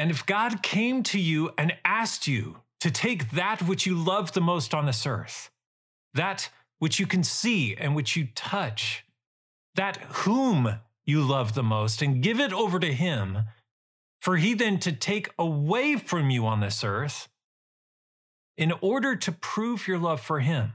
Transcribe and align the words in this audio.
And 0.00 0.10
if 0.10 0.24
God 0.24 0.62
came 0.62 1.02
to 1.02 1.20
you 1.20 1.50
and 1.58 1.76
asked 1.84 2.26
you 2.26 2.62
to 2.80 2.90
take 2.90 3.32
that 3.32 3.60
which 3.60 3.84
you 3.84 3.94
love 3.94 4.32
the 4.32 4.40
most 4.40 4.72
on 4.72 4.86
this 4.86 5.04
earth, 5.06 5.50
that 6.14 6.48
which 6.78 6.98
you 6.98 7.06
can 7.06 7.22
see 7.22 7.76
and 7.76 7.94
which 7.94 8.16
you 8.16 8.28
touch, 8.34 9.04
that 9.74 9.98
whom 9.98 10.76
you 11.04 11.20
love 11.20 11.52
the 11.52 11.62
most, 11.62 12.00
and 12.00 12.22
give 12.22 12.40
it 12.40 12.50
over 12.50 12.80
to 12.80 12.94
Him, 12.94 13.40
for 14.22 14.38
He 14.38 14.54
then 14.54 14.78
to 14.78 14.92
take 14.92 15.28
away 15.38 15.96
from 15.96 16.30
you 16.30 16.46
on 16.46 16.60
this 16.60 16.82
earth 16.82 17.28
in 18.56 18.72
order 18.80 19.14
to 19.14 19.30
prove 19.30 19.86
your 19.86 19.98
love 19.98 20.22
for 20.22 20.40
Him. 20.40 20.72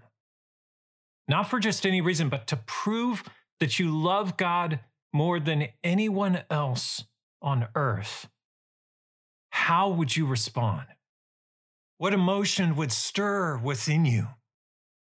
Not 1.27 1.49
for 1.49 1.57
just 1.57 1.83
any 1.83 1.99
reason, 1.99 2.29
but 2.29 2.45
to 2.45 2.57
prove 2.57 3.23
that 3.59 3.79
you 3.79 3.89
love 3.89 4.37
God 4.37 4.81
more 5.11 5.39
than 5.39 5.69
anyone 5.83 6.43
else 6.51 7.05
on 7.41 7.69
earth 7.73 8.29
how 9.55 9.87
would 9.87 10.13
you 10.15 10.25
respond? 10.25 10.85
What 11.97 12.13
emotion 12.13 12.75
would 12.75 12.91
stir 12.91 13.57
within 13.57 14.03
you? 14.03 14.27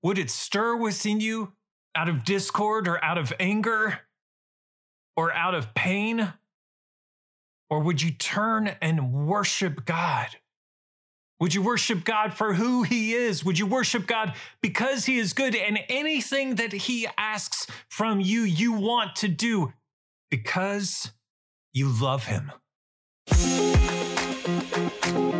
Would 0.01 0.17
it 0.17 0.29
stir 0.29 0.77
within 0.77 1.19
you 1.19 1.51
out 1.93 2.07
of 2.07 2.23
discord 2.23 2.87
or 2.87 3.03
out 3.03 3.17
of 3.17 3.33
anger 3.37 3.99
or 5.17 5.33
out 5.33 5.55
of 5.55 5.73
pain? 5.73 6.33
Or 7.69 7.81
would 7.81 8.01
you 8.01 8.11
turn 8.11 8.77
and 8.81 9.27
worship 9.27 9.83
God? 9.83 10.29
Would 11.41 11.53
you 11.53 11.61
worship 11.61 12.05
God 12.05 12.33
for 12.33 12.53
who 12.53 12.83
He 12.83 13.13
is? 13.13 13.43
Would 13.43 13.59
you 13.59 13.65
worship 13.65 14.07
God 14.07 14.35
because 14.61 15.03
He 15.03 15.17
is 15.17 15.33
good 15.33 15.53
and 15.53 15.79
anything 15.89 16.55
that 16.55 16.71
He 16.71 17.07
asks 17.17 17.67
from 17.89 18.21
you, 18.21 18.43
you 18.43 18.71
want 18.71 19.17
to 19.17 19.27
do 19.27 19.73
because 20.31 21.11
you 21.73 21.89
love 21.89 22.27
Him? 22.27 22.53
Thank 24.87 25.33
you. 25.33 25.34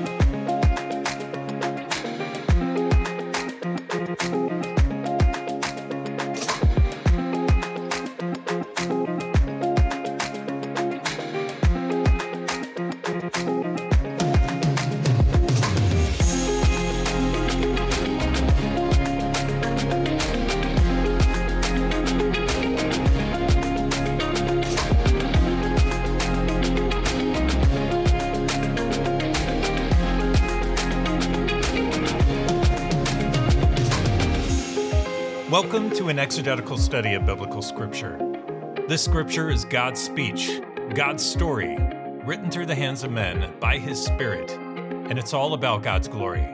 Welcome 35.55 35.89
to 35.91 36.09
an 36.09 36.19
exegetical 36.19 36.77
study 36.77 37.13
of 37.13 37.25
biblical 37.25 37.61
scripture. 37.61 38.19
This 38.89 39.01
scripture 39.01 39.49
is 39.49 39.63
God's 39.63 40.01
speech, 40.01 40.59
God's 40.93 41.25
story, 41.25 41.77
written 42.25 42.51
through 42.51 42.65
the 42.65 42.75
hands 42.75 43.05
of 43.05 43.11
men 43.11 43.57
by 43.61 43.77
His 43.77 43.97
Spirit, 43.97 44.51
and 44.51 45.17
it's 45.17 45.33
all 45.33 45.53
about 45.53 45.81
God's 45.81 46.09
glory. 46.09 46.45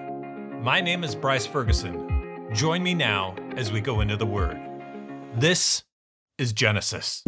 My 0.62 0.82
name 0.82 1.04
is 1.04 1.16
Bryce 1.16 1.48
Ferguson. 1.48 2.48
Join 2.54 2.84
me 2.84 2.94
now 2.94 3.34
as 3.58 3.72
we 3.72 3.82
go 3.82 4.02
into 4.02 4.18
the 4.18 4.28
Word. 4.28 4.62
This 5.34 5.84
is 6.38 6.54
Genesis. 6.54 7.24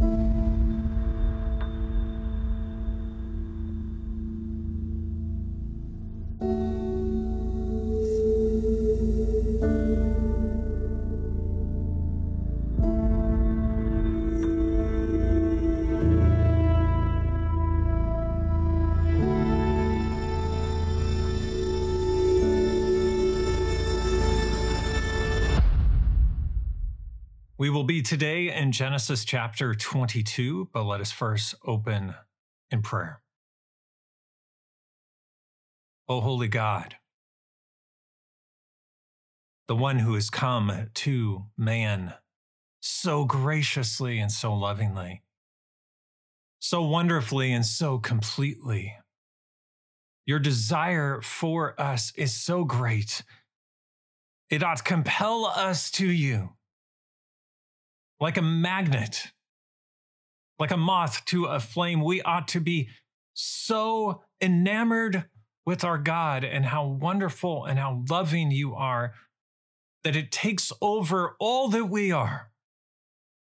Today 28.04 28.54
in 28.54 28.72
Genesis 28.72 29.24
chapter 29.24 29.74
22, 29.74 30.70
but 30.74 30.84
let 30.84 31.00
us 31.00 31.12
first 31.12 31.56
open 31.66 32.14
in 32.70 32.82
prayer. 32.82 33.22
O 36.10 36.20
holy 36.20 36.50
God, 36.50 36.98
the 39.68 39.76
one 39.76 40.00
who 40.00 40.16
has 40.16 40.30
come 40.30 40.90
to 40.94 41.46
man 41.58 42.14
so 42.82 43.24
graciously 43.24 44.20
and 44.20 44.32
so 44.32 44.54
lovingly, 44.54 45.24
so 46.60 46.84
wonderfully 46.84 47.54
and 47.54 47.66
so 47.66 47.98
completely. 47.98 48.98
Your 50.26 50.40
desire 50.40 51.22
for 51.22 51.80
us 51.80 52.12
is 52.18 52.34
so 52.34 52.66
great. 52.66 53.24
It 54.50 54.62
ought 54.62 54.78
to 54.78 54.84
compel 54.84 55.46
us 55.46 55.90
to 55.92 56.12
you 56.12 56.56
like 58.20 58.38
a 58.38 58.42
magnet, 58.42 59.32
like 60.60 60.72
a 60.72 60.78
moth 60.78 61.26
to 61.26 61.46
a 61.46 61.60
flame. 61.60 62.02
We 62.04 62.22
ought 62.22 62.48
to 62.50 62.60
be 62.60 62.90
so 63.34 64.24
enamored 64.42 65.26
with 65.66 65.84
our 65.84 65.98
God 65.98 66.44
and 66.44 66.66
how 66.66 66.86
wonderful 66.86 67.66
and 67.66 67.80
how 67.80 68.04
loving 68.10 68.52
you 68.52 68.76
are 68.76 69.14
that 70.04 70.16
it 70.16 70.32
takes 70.32 70.72
over 70.82 71.36
all 71.40 71.70
that 71.70 71.86
we 71.86 72.12
are, 72.12 72.52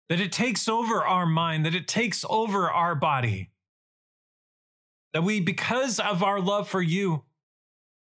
that 0.09 0.21
it 0.21 0.31
takes 0.33 0.69
over 0.69 1.05
our 1.05 1.27
mind, 1.27 1.67
that 1.67 1.75
it 1.75 1.89
takes 1.89 2.25
over 2.31 2.71
our 2.71 2.95
body. 2.95 3.51
That 5.13 5.23
we, 5.23 5.41
because 5.41 5.99
of 5.99 6.23
our 6.23 6.41
love 6.41 6.69
for 6.69 6.83
you, 6.83 7.25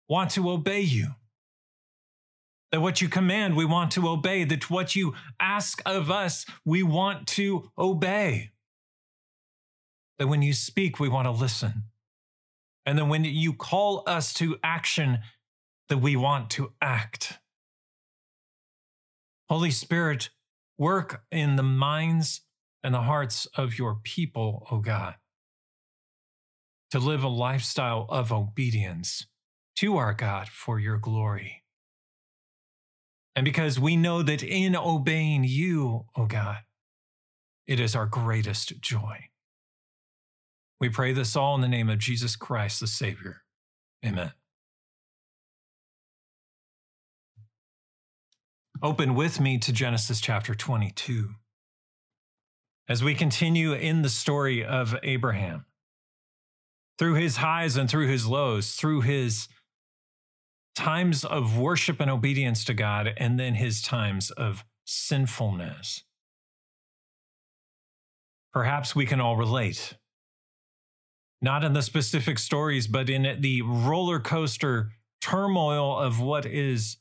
want 0.08 0.30
to 0.32 0.50
obey 0.50 0.80
you. 0.80 1.14
That 2.74 2.80
what 2.80 3.00
you 3.00 3.08
command, 3.08 3.54
we 3.54 3.64
want 3.64 3.92
to 3.92 4.08
obey. 4.08 4.42
That 4.42 4.68
what 4.68 4.96
you 4.96 5.14
ask 5.38 5.80
of 5.86 6.10
us, 6.10 6.44
we 6.64 6.82
want 6.82 7.28
to 7.28 7.70
obey. 7.78 8.50
That 10.18 10.26
when 10.26 10.42
you 10.42 10.52
speak, 10.52 10.98
we 10.98 11.08
want 11.08 11.26
to 11.26 11.30
listen. 11.30 11.84
And 12.84 12.98
then 12.98 13.08
when 13.08 13.24
you 13.24 13.52
call 13.52 14.02
us 14.08 14.34
to 14.34 14.56
action, 14.64 15.20
that 15.88 15.98
we 15.98 16.16
want 16.16 16.50
to 16.50 16.72
act. 16.82 17.38
Holy 19.48 19.70
Spirit, 19.70 20.30
work 20.76 21.22
in 21.30 21.54
the 21.54 21.62
minds 21.62 22.40
and 22.82 22.92
the 22.92 23.02
hearts 23.02 23.46
of 23.56 23.78
your 23.78 23.94
people, 23.94 24.66
O 24.72 24.80
God, 24.80 25.14
to 26.90 26.98
live 26.98 27.22
a 27.22 27.28
lifestyle 27.28 28.06
of 28.08 28.32
obedience 28.32 29.28
to 29.76 29.96
our 29.96 30.12
God 30.12 30.48
for 30.48 30.80
your 30.80 30.98
glory. 30.98 31.63
And 33.36 33.44
because 33.44 33.80
we 33.80 33.96
know 33.96 34.22
that 34.22 34.42
in 34.42 34.76
obeying 34.76 35.44
you, 35.44 36.06
O 36.16 36.22
oh 36.22 36.26
God, 36.26 36.58
it 37.66 37.80
is 37.80 37.96
our 37.96 38.06
greatest 38.06 38.80
joy. 38.80 39.28
We 40.80 40.88
pray 40.88 41.12
this 41.12 41.34
all 41.34 41.54
in 41.54 41.60
the 41.60 41.68
name 41.68 41.88
of 41.88 41.98
Jesus 41.98 42.36
Christ, 42.36 42.80
the 42.80 42.86
Savior. 42.86 43.42
Amen. 44.04 44.32
Open 48.82 49.14
with 49.14 49.40
me 49.40 49.56
to 49.58 49.72
Genesis 49.72 50.20
chapter 50.20 50.54
22. 50.54 51.30
As 52.86 53.02
we 53.02 53.14
continue 53.14 53.72
in 53.72 54.02
the 54.02 54.10
story 54.10 54.62
of 54.62 54.94
Abraham, 55.02 55.64
through 56.98 57.14
his 57.14 57.38
highs 57.38 57.76
and 57.76 57.88
through 57.88 58.08
his 58.08 58.26
lows, 58.26 58.72
through 58.72 59.00
his 59.00 59.48
times 60.74 61.24
of 61.24 61.58
worship 61.58 62.00
and 62.00 62.10
obedience 62.10 62.64
to 62.64 62.74
God, 62.74 63.12
and 63.16 63.38
then 63.38 63.54
his 63.54 63.80
times 63.80 64.30
of 64.30 64.64
sinfulness. 64.84 66.04
Perhaps 68.52 68.94
we 68.94 69.06
can 69.06 69.20
all 69.20 69.36
relate. 69.36 69.94
Not 71.40 71.64
in 71.64 71.72
the 71.72 71.82
specific 71.82 72.38
stories, 72.38 72.86
but 72.86 73.10
in 73.10 73.40
the 73.40 73.62
roller 73.62 74.20
coaster 74.20 74.92
turmoil 75.20 75.98
of 75.98 76.20
what 76.20 76.46
is 76.46 76.98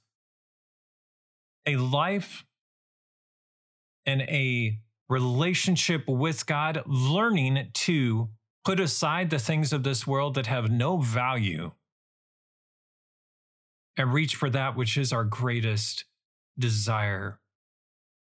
a 1.65 1.75
life 1.77 2.45
and 4.05 4.21
a 4.23 4.79
relationship 5.09 6.07
with 6.07 6.45
God, 6.45 6.83
learning 6.85 7.67
to 7.73 8.29
put 8.65 8.79
aside 8.79 9.29
the 9.29 9.39
things 9.39 9.71
of 9.73 9.83
this 9.83 10.07
world 10.07 10.35
that 10.35 10.47
have 10.47 10.71
no 10.71 10.97
value 10.97 11.71
and 13.97 14.13
reach 14.13 14.35
for 14.35 14.49
that 14.49 14.75
which 14.75 14.97
is 14.97 15.13
our 15.13 15.23
greatest 15.23 16.05
desire, 16.57 17.39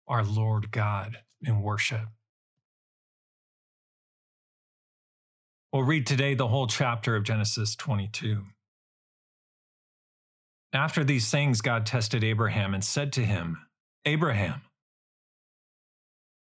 our 0.08 0.24
Lord 0.24 0.72
God 0.72 1.20
in 1.42 1.62
worship. 1.62 2.08
We'll 5.72 5.84
read 5.84 6.08
today 6.08 6.36
the 6.36 6.48
whole 6.48 6.68
chapter 6.68 7.16
of 7.16 7.24
Genesis 7.24 7.76
22. 7.76 8.46
After 10.72 11.04
these 11.04 11.30
things, 11.30 11.62
God 11.62 11.86
tested 11.86 12.24
Abraham 12.24 12.74
and 12.74 12.84
said 12.84 13.12
to 13.14 13.26
him, 13.26 13.58
Abraham. 14.06 14.62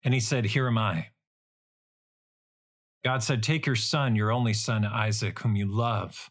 And 0.05 0.12
he 0.12 0.20
said, 0.20 0.47
Here 0.47 0.67
am 0.67 0.79
I. 0.79 1.09
God 3.05 3.23
said, 3.23 3.43
Take 3.43 3.67
your 3.67 3.76
son, 3.76 4.17
your 4.17 4.32
only 4.32 4.55
son, 4.55 4.85
Isaac, 4.85 5.38
whom 5.41 5.55
you 5.56 5.67
love, 5.67 6.31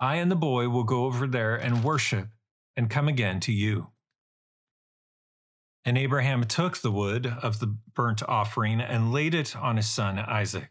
I 0.00 0.16
and 0.16 0.30
the 0.30 0.36
boy 0.36 0.68
will 0.68 0.84
go 0.84 1.04
over 1.04 1.26
there 1.26 1.56
and 1.56 1.82
worship 1.82 2.28
and 2.76 2.88
come 2.88 3.08
again 3.08 3.40
to 3.40 3.52
you. 3.52 3.88
And 5.84 5.98
Abraham 5.98 6.44
took 6.44 6.78
the 6.78 6.90
wood 6.90 7.26
of 7.26 7.60
the 7.60 7.78
burnt 7.94 8.22
offering 8.22 8.80
and 8.80 9.12
laid 9.12 9.34
it 9.34 9.56
on 9.56 9.76
his 9.76 9.88
son 9.88 10.18
Isaac. 10.18 10.70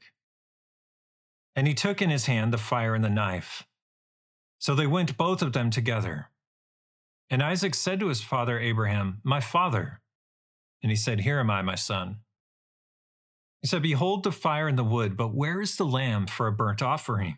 And 1.56 1.68
he 1.68 1.74
took 1.74 2.02
in 2.02 2.10
his 2.10 2.28
hand 2.28 2.54
the 2.54 2.58
fire 2.58 2.94
and 2.94 3.04
the 3.04 3.10
knife. 3.10 3.66
So 4.60 4.76
they 4.76 4.88
went 4.88 5.18
both 5.18 5.42
of 5.42 5.54
them 5.54 5.70
together. 5.72 6.30
And 7.30 7.44
Isaac 7.44 7.74
said 7.76 8.00
to 8.00 8.08
his 8.08 8.22
father 8.22 8.60
Abraham, 8.60 9.20
My 9.24 9.42
father. 9.42 10.02
And 10.82 10.92
he 10.92 10.96
said, 10.96 11.22
Here 11.22 11.40
am 11.40 11.50
I, 11.50 11.62
my 11.62 11.76
son. 11.76 12.20
He 13.62 13.68
said, 13.68 13.82
Behold 13.82 14.24
the 14.24 14.32
fire 14.32 14.68
and 14.68 14.78
the 14.78 14.84
wood, 14.84 15.18
but 15.18 15.34
where 15.34 15.62
is 15.62 15.76
the 15.76 15.86
lamb 15.86 16.28
for 16.28 16.48
a 16.48 16.52
burnt 16.52 16.82
offering? 16.82 17.38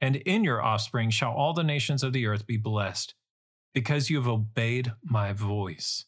And 0.00 0.16
in 0.16 0.44
your 0.44 0.62
offspring 0.62 1.10
shall 1.10 1.32
all 1.32 1.54
the 1.54 1.64
nations 1.64 2.02
of 2.02 2.12
the 2.12 2.26
earth 2.26 2.46
be 2.46 2.56
blessed 2.56 3.14
because 3.74 4.10
you 4.10 4.16
have 4.16 4.28
obeyed 4.28 4.92
my 5.02 5.32
voice. 5.32 6.06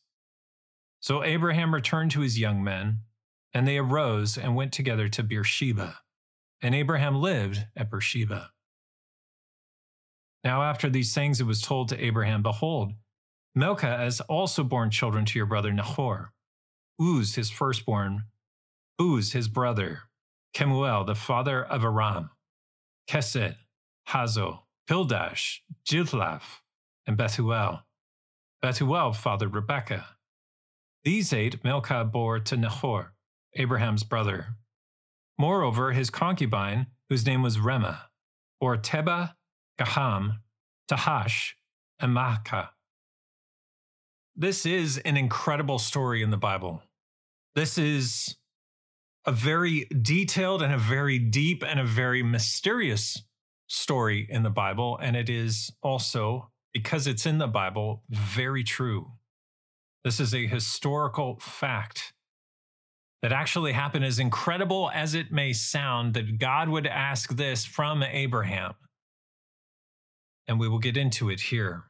So 1.00 1.22
Abraham 1.22 1.74
returned 1.74 2.10
to 2.12 2.20
his 2.20 2.38
young 2.38 2.62
men, 2.62 3.00
and 3.52 3.66
they 3.66 3.78
arose 3.78 4.36
and 4.36 4.56
went 4.56 4.72
together 4.72 5.08
to 5.08 5.22
Beersheba. 5.22 5.98
And 6.60 6.74
Abraham 6.74 7.20
lived 7.20 7.66
at 7.76 7.90
Beersheba. 7.90 8.50
Now, 10.44 10.62
after 10.62 10.88
these 10.88 11.14
things, 11.14 11.40
it 11.40 11.44
was 11.44 11.62
told 11.62 11.88
to 11.88 12.04
Abraham, 12.04 12.42
Behold, 12.42 12.92
Milcah 13.54 13.98
has 13.98 14.20
also 14.22 14.64
borne 14.64 14.90
children 14.90 15.24
to 15.26 15.38
your 15.38 15.46
brother 15.46 15.72
Nahor, 15.72 16.32
Uz 17.00 17.34
his 17.34 17.50
firstborn, 17.50 18.24
Buz 18.98 19.32
his 19.32 19.48
brother, 19.48 20.02
Kemuel 20.54 21.04
the 21.04 21.14
father 21.14 21.64
of 21.64 21.84
Aram, 21.84 22.30
Chesed, 23.08 23.56
Hazo, 24.10 24.60
Pildash, 24.88 25.58
Jidlaph, 25.84 26.62
and 27.06 27.16
Bethuel. 27.16 27.82
Bethuel 28.62 29.12
fathered 29.12 29.54
Rebekah. 29.54 30.06
These 31.04 31.32
eight 31.32 31.62
Milcah 31.62 32.04
bore 32.04 32.40
to 32.40 32.56
Nahor, 32.56 33.14
Abraham's 33.54 34.02
brother. 34.02 34.56
Moreover, 35.38 35.92
his 35.92 36.10
concubine, 36.10 36.86
whose 37.08 37.26
name 37.26 37.42
was 37.42 37.58
Reumah, 37.58 38.00
bore 38.60 38.76
Tebah, 38.76 39.34
Gaham, 39.78 40.38
Tahash, 40.90 41.52
and 42.00 42.16
Maacah. 42.16 42.70
This 44.34 44.64
is 44.64 44.98
an 44.98 45.16
incredible 45.16 45.78
story 45.78 46.22
in 46.22 46.30
the 46.30 46.36
Bible. 46.36 46.82
This 47.54 47.76
is 47.76 48.36
a 49.26 49.32
very 49.32 49.84
detailed 49.86 50.62
and 50.62 50.72
a 50.72 50.78
very 50.78 51.18
deep 51.18 51.62
and 51.66 51.78
a 51.78 51.84
very 51.84 52.22
mysterious 52.22 53.22
story 53.68 54.26
in 54.28 54.42
the 54.42 54.50
Bible, 54.50 54.98
and 55.00 55.14
it 55.16 55.30
is 55.30 55.70
also 55.82 56.50
because 56.72 57.06
it's 57.06 57.26
in 57.26 57.38
the 57.38 57.46
Bible, 57.46 58.02
very 58.10 58.64
true. 58.64 59.12
This 60.04 60.20
is 60.20 60.34
a 60.34 60.46
historical 60.46 61.38
fact 61.40 62.12
that 63.22 63.32
actually 63.32 63.72
happened, 63.72 64.04
as 64.04 64.18
incredible 64.18 64.90
as 64.94 65.14
it 65.14 65.32
may 65.32 65.52
sound, 65.52 66.14
that 66.14 66.38
God 66.38 66.68
would 66.68 66.86
ask 66.86 67.36
this 67.36 67.64
from 67.64 68.02
Abraham. 68.02 68.74
And 70.46 70.60
we 70.60 70.68
will 70.68 70.78
get 70.78 70.96
into 70.96 71.28
it 71.28 71.40
here. 71.40 71.84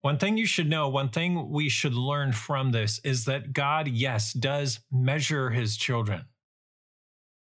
One 0.00 0.18
thing 0.18 0.36
you 0.36 0.46
should 0.46 0.68
know, 0.68 0.88
one 0.88 1.10
thing 1.10 1.50
we 1.50 1.68
should 1.68 1.94
learn 1.94 2.32
from 2.32 2.72
this 2.72 2.98
is 3.04 3.24
that 3.26 3.52
God, 3.52 3.88
yes, 3.88 4.32
does 4.32 4.80
measure 4.90 5.50
his 5.50 5.76
children. 5.76 6.24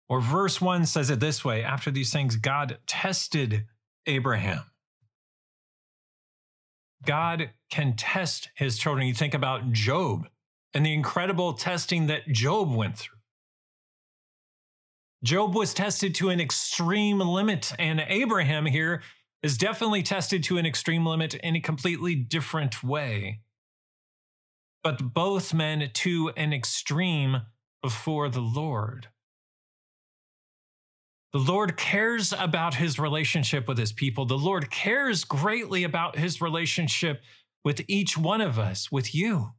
Or 0.10 0.22
verse 0.22 0.62
1 0.62 0.86
says 0.86 1.10
it 1.10 1.20
this 1.20 1.44
way 1.44 1.64
after 1.64 1.92
these 1.92 2.12
things, 2.12 2.38
God 2.38 2.78
tested 2.88 3.66
Abraham. 4.06 4.64
God 7.06 7.52
can 7.70 7.96
test 7.96 8.50
his 8.56 8.78
children. 8.78 9.08
You 9.08 9.14
think 9.14 9.34
about 9.34 9.72
Job 9.72 10.28
and 10.74 10.86
the 10.86 10.94
incredible 10.94 11.54
testing 11.54 12.08
that 12.08 12.28
Job 12.28 12.74
went 12.74 12.98
through. 12.98 13.18
Job 15.24 15.56
was 15.56 15.74
tested 15.74 16.14
to 16.16 16.30
an 16.30 16.40
extreme 16.40 17.20
limit, 17.20 17.74
and 17.80 18.06
Abraham 18.08 18.66
here 18.66 19.02
is 19.42 19.58
definitely 19.58 20.04
tested 20.04 20.44
to 20.44 20.58
an 20.58 20.66
extreme 20.66 21.06
limit 21.06 21.34
in 21.36 21.56
a 21.56 21.60
completely 21.60 22.16
different 22.16 22.84
way. 22.84 23.42
But 24.84 25.14
both 25.14 25.54
men 25.54 25.90
to 25.92 26.32
an 26.38 26.54
extreme 26.54 27.42
before 27.82 28.30
the 28.30 28.42
Lord. 28.42 29.08
The 31.34 31.40
Lord 31.40 31.76
cares 31.76 32.34
about 32.34 32.76
his 32.76 32.98
relationship 32.98 33.68
with 33.68 33.78
his 33.78 33.92
people. 33.92 34.26
The 34.26 34.38
Lord 34.38 34.72
cares 34.72 35.24
greatly 35.24 35.84
about 35.84 36.18
his 36.18 36.42
relationship 36.42 37.22
with 37.64 37.82
each 37.88 38.18
one 38.18 38.40
of 38.40 38.58
us, 38.58 38.92
with 38.92 39.14
you. 39.14 39.52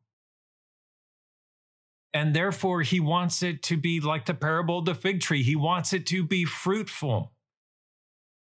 And 2.15 2.35
therefore, 2.35 2.83
he 2.83 3.01
wants 3.01 3.43
it 3.43 3.63
to 3.65 3.77
be 3.77 4.01
like 4.01 4.25
the 4.25 4.35
parable 4.35 4.79
of 4.79 4.87
the 4.87 4.95
fig 4.95 5.21
tree. 5.21 5.43
He 5.43 5.57
wants 5.57 5.93
it 5.93 6.07
to 6.07 6.25
be 6.25 6.47
fruitful. 6.47 7.33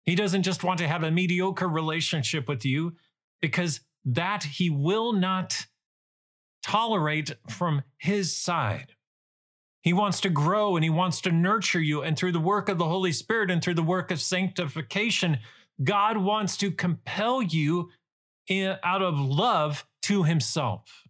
He 0.04 0.16
doesn't 0.16 0.42
just 0.42 0.64
want 0.64 0.78
to 0.80 0.88
have 0.88 1.04
a 1.04 1.12
mediocre 1.12 1.68
relationship 1.68 2.48
with 2.48 2.64
you 2.64 2.96
because 3.40 3.80
that 4.04 4.42
he 4.42 4.68
will 4.68 5.12
not 5.12 5.66
tolerate 6.64 7.36
from 7.48 7.82
his 7.98 8.36
side. 8.36 8.92
He 9.82 9.92
wants 9.92 10.20
to 10.20 10.30
grow 10.30 10.76
and 10.76 10.84
he 10.84 10.90
wants 10.90 11.20
to 11.22 11.32
nurture 11.32 11.80
you. 11.80 12.02
And 12.02 12.16
through 12.16 12.32
the 12.32 12.40
work 12.40 12.68
of 12.68 12.78
the 12.78 12.86
Holy 12.86 13.12
Spirit 13.12 13.50
and 13.50 13.62
through 13.62 13.74
the 13.74 13.82
work 13.82 14.10
of 14.10 14.20
sanctification, 14.20 15.38
God 15.82 16.18
wants 16.18 16.56
to 16.58 16.70
compel 16.70 17.42
you 17.42 17.90
in, 18.46 18.76
out 18.84 19.02
of 19.02 19.18
love 19.18 19.84
to 20.02 20.22
himself. 20.22 21.02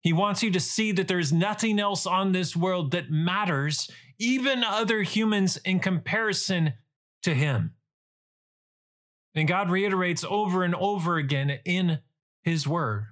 He 0.00 0.12
wants 0.12 0.42
you 0.42 0.50
to 0.50 0.58
see 0.58 0.90
that 0.90 1.06
there's 1.06 1.32
nothing 1.32 1.78
else 1.78 2.06
on 2.06 2.32
this 2.32 2.56
world 2.56 2.90
that 2.90 3.08
matters, 3.08 3.88
even 4.18 4.64
other 4.64 5.02
humans, 5.02 5.58
in 5.58 5.78
comparison 5.78 6.72
to 7.22 7.34
him. 7.34 7.74
And 9.32 9.46
God 9.46 9.70
reiterates 9.70 10.24
over 10.28 10.64
and 10.64 10.74
over 10.74 11.18
again 11.18 11.60
in 11.64 12.00
his 12.42 12.66
word 12.66 13.11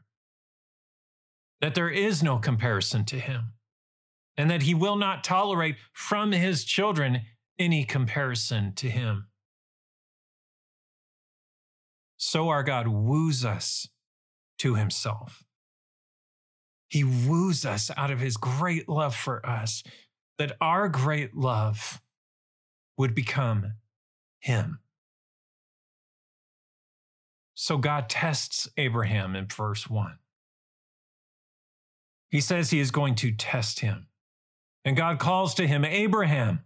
that 1.61 1.75
there 1.75 1.91
is 1.91 2.23
no 2.23 2.39
comparison 2.39 3.05
to 3.05 3.19
him 3.19 3.53
and 4.37 4.51
that 4.51 4.63
he 4.63 4.75
will 4.75 4.97
not 4.97 5.23
tolerate 5.23 5.77
from 5.93 6.33
his 6.33 6.65
children 6.65 7.23
any 7.59 7.85
comparison 7.85 8.73
to 8.75 8.89
him. 8.89 9.27
So 12.17 12.49
our 12.49 12.63
God 12.63 12.89
woos 12.89 13.45
us 13.45 13.89
to 14.59 14.75
himself. 14.75 15.45
He 16.89 17.05
woos 17.05 17.65
us 17.65 17.91
out 17.97 18.11
of 18.11 18.21
his 18.21 18.37
great 18.37 18.89
love 18.89 19.15
for 19.15 19.45
us, 19.47 19.83
that 20.39 20.57
our 20.61 20.89
great 20.89 21.37
love 21.37 22.01
would 22.99 23.15
become 23.15 23.75
him. 24.41 24.81
So 27.55 27.79
God 27.79 28.09
tests 28.09 28.69
Abraham 28.77 29.37
in 29.37 29.47
verse 29.47 29.89
1. 29.89 30.19
He 32.31 32.41
says 32.41 32.71
he 32.71 32.81
is 32.81 32.91
going 32.91 33.17
to 33.17 33.33
test 33.33 33.81
him. 33.81 34.07
And 34.85 34.97
God 34.97 35.19
calls 35.19 35.55
to 35.55 35.67
him, 35.67 35.85
Abraham, 35.85 36.61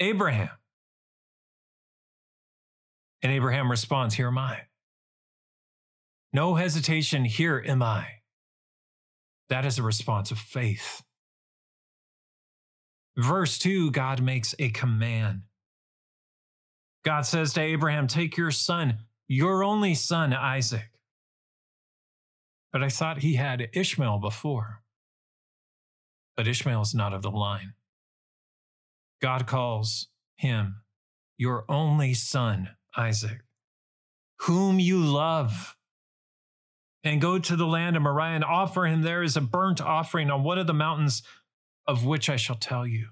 Abraham. 0.00 0.50
And 3.22 3.32
Abraham 3.32 3.70
responds, 3.70 4.14
Here 4.14 4.28
am 4.28 4.38
I. 4.38 4.62
No 6.32 6.54
hesitation, 6.54 7.24
here 7.24 7.62
am 7.66 7.82
I. 7.82 8.06
That 9.48 9.64
is 9.64 9.78
a 9.78 9.82
response 9.82 10.30
of 10.30 10.38
faith. 10.38 11.02
Verse 13.16 13.58
2, 13.58 13.90
God 13.90 14.22
makes 14.22 14.54
a 14.58 14.68
command. 14.70 15.42
God 17.04 17.22
says 17.22 17.52
to 17.54 17.60
Abraham, 17.60 18.06
Take 18.06 18.36
your 18.36 18.50
son, 18.50 18.98
your 19.26 19.64
only 19.64 19.94
son, 19.94 20.32
Isaac, 20.32 20.90
but 22.72 22.82
I 22.82 22.88
thought 22.88 23.18
he 23.18 23.34
had 23.34 23.68
Ishmael 23.72 24.18
before. 24.18 24.82
But 26.36 26.46
Ishmael 26.46 26.82
is 26.82 26.94
not 26.94 27.12
of 27.12 27.22
the 27.22 27.30
line. 27.30 27.74
God 29.20 29.46
calls 29.46 30.08
him 30.36 30.82
your 31.36 31.64
only 31.68 32.14
son, 32.14 32.70
Isaac, 32.96 33.42
whom 34.42 34.78
you 34.78 34.98
love. 34.98 35.76
And 37.04 37.20
go 37.20 37.38
to 37.38 37.56
the 37.56 37.66
land 37.66 37.96
of 37.96 38.02
Moriah 38.02 38.34
and 38.34 38.44
offer 38.44 38.86
him 38.86 39.02
there 39.02 39.22
as 39.22 39.36
a 39.36 39.40
burnt 39.40 39.80
offering 39.80 40.30
on 40.30 40.42
one 40.42 40.58
of 40.58 40.66
the 40.66 40.74
mountains 40.74 41.22
of 41.86 42.04
which 42.04 42.28
I 42.28 42.36
shall 42.36 42.56
tell 42.56 42.86
you. 42.86 43.08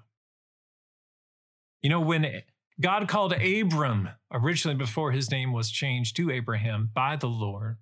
You 1.81 1.89
know, 1.89 2.01
when 2.01 2.43
God 2.79 3.07
called 3.07 3.33
Abram, 3.33 4.09
originally 4.31 4.77
before 4.77 5.11
his 5.11 5.31
name 5.31 5.51
was 5.51 5.71
changed 5.71 6.15
to 6.17 6.29
Abraham 6.29 6.91
by 6.93 7.15
the 7.15 7.27
Lord, 7.27 7.77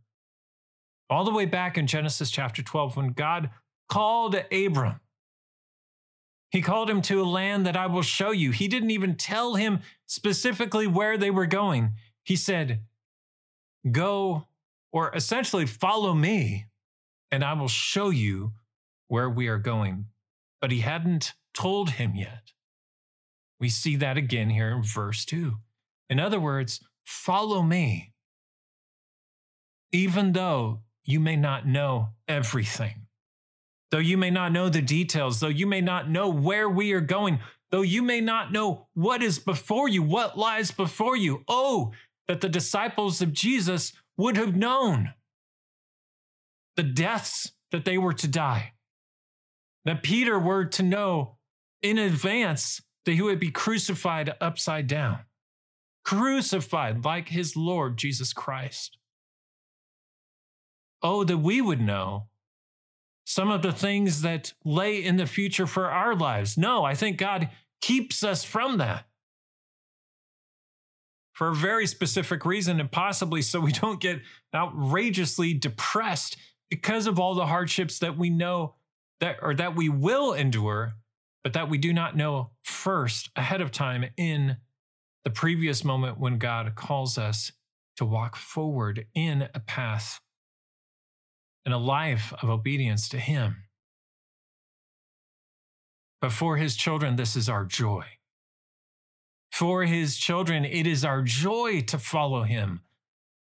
all 1.10 1.24
the 1.24 1.34
way 1.34 1.46
back 1.46 1.78
in 1.78 1.88
Genesis 1.88 2.32
chapter 2.32 2.62
12, 2.64 2.98
when 2.98 3.10
God 3.10 3.50
called 3.90 4.36
Abram, 4.52 5.00
he 6.50 6.62
called 6.62 6.90
him 6.90 7.02
to 7.04 7.22
a 7.22 7.26
land 7.26 7.66
that 7.66 7.76
I 7.76 7.88
will 7.88 8.02
show 8.02 8.32
you. 8.32 8.52
He 8.52 8.68
didn't 8.68 8.92
even 8.92 9.16
tell 9.16 9.56
him 9.56 9.80
specifically 10.06 10.88
where 10.88 11.18
they 11.18 11.32
were 11.32 11.46
going. 11.46 11.96
He 12.24 12.36
said, 12.36 12.82
Go, 13.92 14.48
or 14.92 15.14
essentially 15.14 15.66
follow 15.66 16.14
me, 16.14 16.66
and 17.30 17.44
I 17.44 17.54
will 17.54 17.68
show 17.68 18.10
you 18.10 18.54
where 19.08 19.30
we 19.30 19.48
are 19.48 19.58
going. 19.58 20.06
But 20.62 20.72
he 20.72 20.80
hadn't 20.80 21.34
told 21.54 21.92
him 21.92 22.16
yet. 22.16 22.54
We 23.60 23.70
see 23.70 23.96
that 23.98 24.18
again 24.18 24.50
here 24.50 24.70
in 24.70 24.82
verse 24.82 25.26
2. 25.26 25.56
In 26.10 26.20
other 26.20 26.40
words, 26.40 26.80
follow 27.04 27.62
me, 27.62 28.14
even 29.92 30.32
though 30.32 30.82
you 31.06 31.20
may 31.20 31.36
not 31.36 31.68
know 31.68 32.10
everything. 32.28 33.06
Though 33.92 34.00
you 34.00 34.18
may 34.18 34.32
not 34.32 34.52
know 34.52 34.70
the 34.70 34.82
details, 34.82 35.40
though 35.40 35.48
you 35.48 35.68
may 35.68 35.82
not 35.82 36.10
know 36.10 36.28
where 36.28 36.68
we 36.68 36.92
are 36.94 37.02
going, 37.02 37.40
though 37.72 37.84
you 37.84 38.02
may 38.02 38.20
not 38.20 38.52
know 38.52 38.88
what 38.94 39.22
is 39.22 39.40
before 39.40 39.88
you, 39.88 40.02
what 40.02 40.38
lies 40.38 40.72
before 40.72 41.16
you. 41.16 41.44
Oh, 41.48 41.94
that 42.28 42.42
the 42.42 42.50
disciples 42.50 43.22
of 43.22 43.34
Jesus 43.34 43.94
would 44.18 44.38
have 44.38 44.56
known 44.56 45.14
the 46.76 46.84
deaths 46.84 47.52
that 47.72 47.86
they 47.86 47.98
were 47.98 48.14
to 48.14 48.28
die. 48.28 48.74
That 49.86 50.04
Peter 50.04 50.40
were 50.40 50.66
to 50.66 50.84
know 50.84 51.38
in 51.82 51.98
advance 52.00 52.82
that 53.06 53.14
he 53.14 53.22
would 53.22 53.40
be 53.40 53.52
crucified 53.52 54.34
upside 54.42 54.88
down, 54.88 55.20
crucified 56.04 57.06
like 57.06 57.30
his 57.30 57.56
Lord 57.56 57.98
Jesus 57.98 58.34
Christ. 58.34 58.98
Oh, 61.08 61.24
that 61.24 61.38
we 61.38 61.62
would 61.62 61.82
know 61.82 62.30
some 63.26 63.52
of 63.52 63.62
the 63.62 63.72
things 63.72 64.24
that 64.24 64.54
lay 64.64 65.04
in 65.04 65.18
the 65.18 65.28
future 65.28 65.68
for 65.68 65.92
our 65.92 66.16
lives. 66.16 66.58
No, 66.58 66.84
I 66.84 66.96
think 66.96 67.20
God 67.20 67.50
keeps 67.80 68.24
us 68.24 68.44
from 68.44 68.80
that 68.80 69.06
for 71.32 71.50
a 71.50 71.56
very 71.56 71.86
specific 71.86 72.44
reason, 72.44 72.80
and 72.80 72.92
possibly 72.92 73.44
so 73.44 73.60
we 73.60 73.72
don't 73.72 74.02
get 74.02 74.22
outrageously 74.56 75.54
depressed 75.54 76.38
because 76.72 77.06
of 77.06 77.20
all 77.20 77.36
the 77.36 77.46
hardships 77.46 78.00
that 78.00 78.18
we 78.18 78.32
know 78.32 78.74
that 79.20 79.38
or 79.44 79.54
that 79.54 79.76
we 79.76 79.90
will 79.90 80.34
endure, 80.34 80.94
but 81.44 81.54
that 81.54 81.70
we 81.70 81.78
do 81.78 81.94
not 81.94 82.18
know 82.18 82.50
first 82.64 83.30
ahead 83.36 83.62
of 83.62 83.72
time 83.72 84.06
in 84.18 84.58
the 85.24 85.30
previous 85.30 85.84
moment 85.84 86.20
when 86.20 86.40
God 86.40 86.74
calls 86.74 87.16
us 87.16 87.52
to 87.98 88.06
walk 88.06 88.36
forward 88.36 89.06
in 89.14 89.50
a 89.54 89.60
path 89.60 90.20
and 91.66 91.74
a 91.74 91.80
life 91.80 92.34
of 92.42 92.50
obedience 92.50 93.10
to 93.10 93.18
Him. 93.18 93.64
But 96.22 96.32
for 96.32 96.58
His 96.58 96.76
children, 96.76 97.16
this 97.16 97.36
is 97.36 97.50
our 97.50 97.66
joy. 97.66 98.06
For 99.52 99.84
His 99.84 100.18
children, 100.18 100.64
it 100.64 100.86
is 100.86 101.04
our 101.04 101.22
joy 101.22 101.82
to 101.82 101.98
follow 101.98 102.44
Him. 102.44 102.82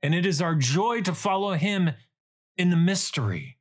And 0.01 0.13
it 0.13 0.25
is 0.25 0.41
our 0.41 0.55
joy 0.55 1.01
to 1.01 1.13
follow 1.13 1.53
Him 1.53 1.91
in 2.57 2.69
the 2.69 2.77
mystery, 2.77 3.57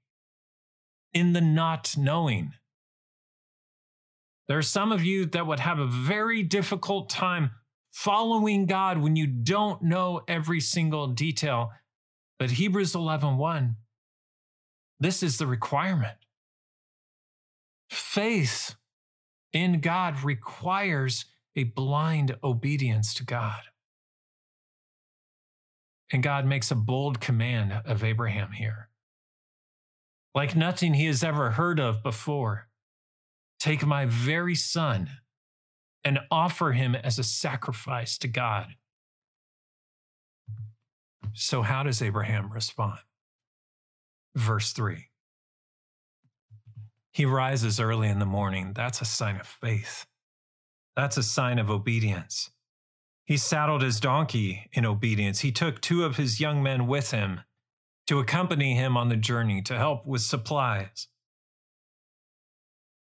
in 1.13 1.33
the 1.33 1.41
not 1.41 1.95
knowing. 1.97 2.53
There 4.49 4.59
are 4.59 4.63
some 4.63 4.93
of 4.93 5.05
you 5.05 5.27
that 5.27 5.47
would 5.47 5.61
have 5.61 5.79
a 5.79 5.87
very 5.87 6.43
difficult 6.43 7.11
time 7.11 7.51
following 7.93 8.67
God 8.67 8.99
when 8.99 9.15
you 9.15 9.27
don't 9.27 9.83
know 9.83 10.23
every 10.27 10.61
single 10.61 11.09
detail. 11.09 11.73
But 12.39 12.53
Hebrews 12.53 12.95
11 12.95 13.37
1 13.37 13.77
this 15.01 15.23
is 15.23 15.39
the 15.39 15.47
requirement. 15.47 16.17
Faith 17.91 18.75
in 19.53 19.81
God 19.81 20.23
requires 20.23 21.27
a 21.57 21.65
blind 21.65 22.37
obedience 22.43 23.15
to 23.15 23.25
God. 23.25 23.63
And 26.13 26.23
God 26.23 26.47
makes 26.47 26.71
a 26.71 26.75
bold 26.75 27.21
command 27.21 27.81
of 27.85 28.03
Abraham 28.03 28.53
here. 28.53 28.89
Like 30.35 30.57
nothing 30.57 30.95
he 30.95 31.07
has 31.07 31.23
ever 31.25 31.53
heard 31.53 31.81
of 31.81 32.03
before, 32.03 32.69
take 33.59 33.85
my 33.85 34.07
very 34.07 34.55
son 34.55 35.11
and 36.05 36.21
offer 36.31 36.73
him 36.73 36.95
as 36.95 37.19
a 37.19 37.25
sacrifice 37.25 38.17
to 38.19 38.29
God. 38.29 38.75
So, 41.35 41.63
how 41.63 41.83
does 41.83 42.01
Abraham 42.01 42.53
respond? 42.53 43.01
Verse 44.39 44.73
3. 44.73 45.09
He 47.11 47.25
rises 47.25 47.81
early 47.81 48.07
in 48.07 48.21
the 48.21 48.25
morning. 48.25 48.73
That's 48.73 49.01
a 49.01 49.05
sign 49.05 49.35
of 49.35 49.49
faith. 49.49 50.07
That's 50.95 51.17
a 51.17 51.25
sign 51.25 51.59
of 51.59 51.69
obedience. 51.69 52.51
He 53.25 53.37
saddled 53.37 53.83
his 53.83 53.99
donkey 53.99 54.69
in 54.73 54.87
obedience. 54.87 55.41
He 55.41 55.51
took 55.51 55.81
two 55.81 56.05
of 56.05 56.19
his 56.19 56.39
young 56.39 56.63
men 56.63 56.87
with 56.87 57.11
him 57.11 57.41
to 58.07 58.21
accompany 58.21 58.77
him 58.77 58.97
on 58.97 59.09
the 59.09 59.17
journey 59.17 59.61
to 59.63 59.77
help 59.77 60.07
with 60.07 60.23
supplies. 60.23 61.09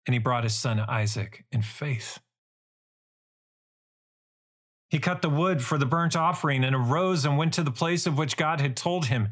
And 0.07 0.15
he 0.15 0.19
brought 0.19 0.45
his 0.45 0.55
son 0.55 0.81
Isaac 0.81 1.45
in 1.53 1.61
faith. 1.61 2.19
He 4.89 4.99
cut 4.99 5.21
the 5.21 5.29
wood 5.29 5.63
for 5.63 5.77
the 5.77 5.85
burnt 5.85 6.17
offering 6.17 6.65
and 6.65 6.75
arose 6.75 7.27
and 7.27 7.37
went 7.37 7.53
to 7.55 7.63
the 7.63 7.71
place 7.71 8.07
of 8.07 8.17
which 8.17 8.39
God 8.39 8.63
had 8.63 8.75
told 8.75 9.07
him. 9.07 9.29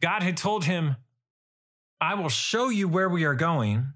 God 0.00 0.22
had 0.22 0.36
told 0.36 0.64
him, 0.64 0.96
I 2.00 2.14
will 2.14 2.28
show 2.28 2.68
you 2.68 2.88
where 2.88 3.08
we 3.08 3.24
are 3.24 3.34
going. 3.34 3.92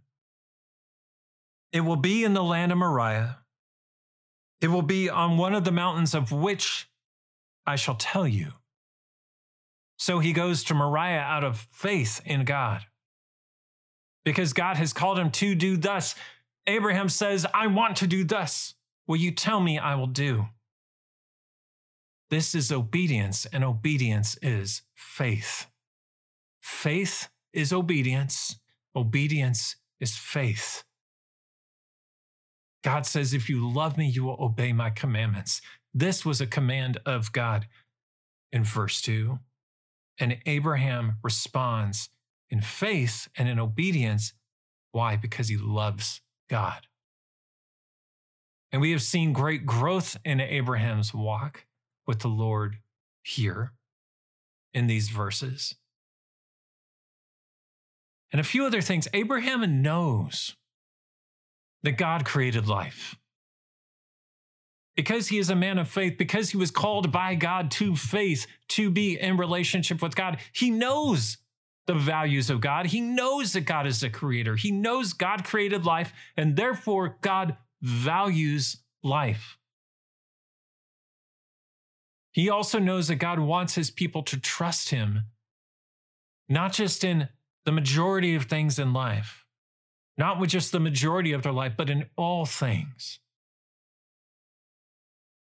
It 1.72 1.80
will 1.80 1.96
be 1.96 2.22
in 2.22 2.34
the 2.34 2.42
land 2.42 2.72
of 2.72 2.78
Moriah. 2.78 3.38
It 4.60 4.68
will 4.68 4.82
be 4.82 5.08
on 5.08 5.36
one 5.36 5.54
of 5.54 5.64
the 5.64 5.72
mountains 5.72 6.14
of 6.14 6.30
which 6.30 6.88
I 7.66 7.76
shall 7.76 7.96
tell 7.96 8.28
you. 8.28 8.52
So 9.98 10.18
he 10.18 10.32
goes 10.32 10.62
to 10.64 10.74
Moriah 10.74 11.20
out 11.20 11.44
of 11.44 11.66
faith 11.70 12.20
in 12.24 12.44
God. 12.44 12.82
Because 14.24 14.52
God 14.52 14.76
has 14.76 14.92
called 14.92 15.18
him 15.18 15.30
to 15.32 15.54
do 15.54 15.76
thus. 15.76 16.14
Abraham 16.66 17.08
says, 17.08 17.46
I 17.52 17.66
want 17.66 17.96
to 17.98 18.06
do 18.06 18.24
thus. 18.24 18.74
Will 19.06 19.16
you 19.16 19.30
tell 19.32 19.60
me 19.60 19.78
I 19.78 19.94
will 19.94 20.06
do? 20.06 20.46
This 22.30 22.54
is 22.54 22.72
obedience, 22.72 23.46
and 23.46 23.62
obedience 23.62 24.38
is 24.40 24.82
faith. 24.94 25.66
Faith 26.64 27.28
is 27.52 27.74
obedience, 27.74 28.58
obedience 28.96 29.76
is 30.00 30.16
faith. 30.16 30.82
God 32.82 33.04
says, 33.04 33.34
If 33.34 33.50
you 33.50 33.70
love 33.70 33.98
me, 33.98 34.06
you 34.06 34.24
will 34.24 34.38
obey 34.40 34.72
my 34.72 34.88
commandments. 34.88 35.60
This 35.92 36.24
was 36.24 36.40
a 36.40 36.46
command 36.46 36.98
of 37.04 37.32
God 37.32 37.66
in 38.50 38.64
verse 38.64 39.02
2. 39.02 39.40
And 40.18 40.38
Abraham 40.46 41.16
responds 41.22 42.08
in 42.48 42.62
faith 42.62 43.28
and 43.36 43.46
in 43.46 43.60
obedience. 43.60 44.32
Why? 44.90 45.16
Because 45.16 45.48
he 45.48 45.58
loves 45.58 46.22
God. 46.48 46.86
And 48.72 48.80
we 48.80 48.92
have 48.92 49.02
seen 49.02 49.34
great 49.34 49.66
growth 49.66 50.16
in 50.24 50.40
Abraham's 50.40 51.12
walk 51.12 51.66
with 52.06 52.20
the 52.20 52.28
Lord 52.28 52.78
here 53.22 53.74
in 54.72 54.86
these 54.86 55.10
verses. 55.10 55.74
And 58.34 58.40
a 58.40 58.44
few 58.44 58.66
other 58.66 58.80
things. 58.80 59.06
Abraham 59.14 59.80
knows 59.80 60.56
that 61.84 61.96
God 61.96 62.24
created 62.24 62.66
life. 62.66 63.14
Because 64.96 65.28
he 65.28 65.38
is 65.38 65.50
a 65.50 65.54
man 65.54 65.78
of 65.78 65.86
faith, 65.86 66.18
because 66.18 66.50
he 66.50 66.56
was 66.56 66.72
called 66.72 67.12
by 67.12 67.36
God 67.36 67.70
to 67.70 67.94
faith 67.94 68.48
to 68.70 68.90
be 68.90 69.16
in 69.16 69.36
relationship 69.36 70.02
with 70.02 70.16
God, 70.16 70.38
he 70.52 70.68
knows 70.68 71.38
the 71.86 71.94
values 71.94 72.50
of 72.50 72.60
God. 72.60 72.86
He 72.86 73.00
knows 73.00 73.52
that 73.52 73.66
God 73.66 73.86
is 73.86 74.00
the 74.00 74.10
creator. 74.10 74.56
He 74.56 74.72
knows 74.72 75.12
God 75.12 75.44
created 75.44 75.86
life, 75.86 76.12
and 76.36 76.56
therefore 76.56 77.18
God 77.20 77.56
values 77.80 78.78
life. 79.04 79.58
He 82.32 82.50
also 82.50 82.80
knows 82.80 83.06
that 83.06 83.16
God 83.16 83.38
wants 83.38 83.76
his 83.76 83.92
people 83.92 84.24
to 84.24 84.40
trust 84.40 84.90
him, 84.90 85.26
not 86.48 86.72
just 86.72 87.04
in 87.04 87.28
the 87.64 87.72
majority 87.72 88.34
of 88.34 88.44
things 88.44 88.78
in 88.78 88.92
life, 88.92 89.44
not 90.16 90.38
with 90.38 90.50
just 90.50 90.72
the 90.72 90.80
majority 90.80 91.32
of 91.32 91.42
their 91.42 91.52
life, 91.52 91.74
but 91.76 91.90
in 91.90 92.06
all 92.16 92.44
things. 92.44 93.20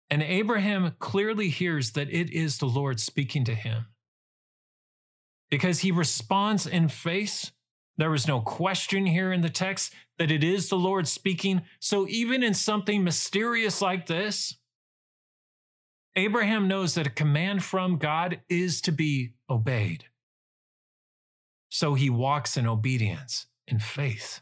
And 0.10 0.22
Abraham 0.22 0.96
clearly 1.00 1.50
hears 1.50 1.92
that 1.92 2.14
it 2.14 2.30
is 2.30 2.58
the 2.58 2.68
Lord 2.68 3.00
speaking 3.00 3.44
to 3.46 3.56
him 3.56 3.88
because 5.50 5.80
he 5.80 5.92
responds 5.92 6.66
in 6.66 6.88
faith. 6.88 7.52
There 7.98 8.14
is 8.14 8.28
no 8.28 8.40
question 8.40 9.06
here 9.06 9.32
in 9.32 9.42
the 9.42 9.50
text 9.50 9.94
that 10.18 10.32
it 10.32 10.44
is 10.44 10.70
the 10.70 10.78
Lord 10.78 11.08
speaking. 11.08 11.62
So, 11.80 12.08
even 12.08 12.44
in 12.44 12.54
something 12.54 13.04
mysterious 13.04 13.82
like 13.82 14.08
this, 14.08 14.56
Abraham 16.16 16.68
knows 16.68 16.96
that 16.96 17.08
a 17.08 17.12
command 17.12 17.64
from 17.64 17.98
God 17.98 18.42
is 18.50 18.82
to 18.82 18.92
be 18.92 19.34
obeyed. 19.50 20.06
So 21.74 21.96
he 21.96 22.08
walks 22.08 22.56
in 22.56 22.68
obedience, 22.68 23.48
in 23.68 23.80
faith. 23.80 24.42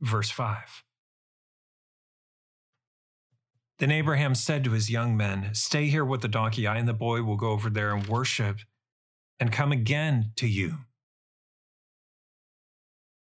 Verse 0.00 0.30
5. 0.30 0.82
Then 3.78 3.92
Abraham 3.92 4.34
said 4.34 4.64
to 4.64 4.72
his 4.72 4.90
young 4.90 5.16
men, 5.16 5.50
Stay 5.54 5.86
here 5.86 6.04
with 6.04 6.22
the 6.22 6.28
donkey. 6.28 6.66
I 6.66 6.78
and 6.78 6.88
the 6.88 6.92
boy 6.92 7.22
will 7.22 7.36
go 7.36 7.50
over 7.50 7.70
there 7.70 7.94
and 7.94 8.04
worship 8.08 8.58
and 9.38 9.52
come 9.52 9.70
again 9.70 10.32
to 10.34 10.48
you. 10.48 10.78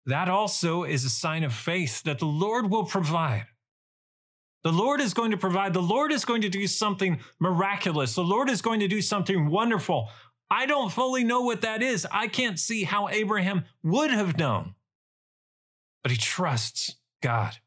That 0.04 0.28
also 0.28 0.83
is 0.83 1.04
a 1.04 1.11
sign 1.11 1.44
of 1.44 1.54
faith 1.54 2.02
that 2.02 2.18
the 2.18 2.26
Lord 2.26 2.72
will 2.72 2.87
provide. 2.87 3.46
The 4.64 4.73
Lord 4.73 5.01
is 5.01 5.14
going 5.14 5.31
to 5.31 5.37
provide. 5.37 5.73
The 5.73 5.81
Lord 5.81 6.12
is 6.12 6.25
going 6.25 6.42
to 6.42 6.49
do 6.49 6.66
something 6.66 7.21
miraculous. 7.38 8.14
The 8.14 8.25
Lord 8.25 8.51
is 8.51 8.61
going 8.61 8.81
to 8.81 8.88
do 8.88 9.01
something 9.01 9.49
wonderful. 9.49 10.09
I 10.51 10.66
don't 10.66 10.90
fully 10.90 11.25
know 11.25 11.42
what 11.42 11.61
that 11.61 11.83
is. 11.83 12.07
I 12.11 12.27
can't 12.27 12.59
see 12.59 12.85
how 12.85 13.09
Abraham 13.09 13.64
would 13.83 14.11
have 14.11 14.38
known. 14.38 14.75
But 16.03 16.12
he 16.12 16.18
trusts 16.18 16.97
God. 17.23 17.59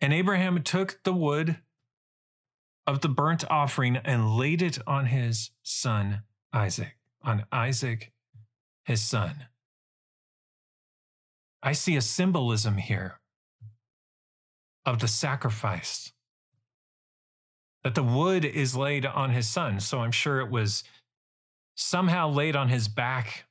And 0.00 0.12
Abraham 0.12 0.62
took 0.62 1.00
the 1.04 1.14
wood 1.14 1.58
of 2.86 3.00
the 3.00 3.08
burnt 3.08 3.44
offering 3.50 3.96
and 3.96 4.36
laid 4.36 4.60
it 4.60 4.78
on 4.86 5.06
his 5.06 5.50
son 5.62 6.22
Isaac, 6.52 6.96
on 7.22 7.46
Isaac, 7.50 8.12
his 8.84 9.02
son. 9.02 9.46
I 11.64 11.72
see 11.72 11.96
a 11.96 12.02
symbolism 12.02 12.76
here 12.76 13.18
of 14.84 14.98
the 14.98 15.08
sacrifice. 15.08 16.12
That 17.82 17.94
the 17.94 18.02
wood 18.02 18.44
is 18.44 18.76
laid 18.76 19.06
on 19.06 19.30
his 19.30 19.48
son. 19.48 19.80
So 19.80 20.00
I'm 20.00 20.12
sure 20.12 20.40
it 20.40 20.50
was 20.50 20.84
somehow 21.74 22.28
laid 22.28 22.54
on 22.54 22.68
his 22.68 22.86
back, 22.86 23.46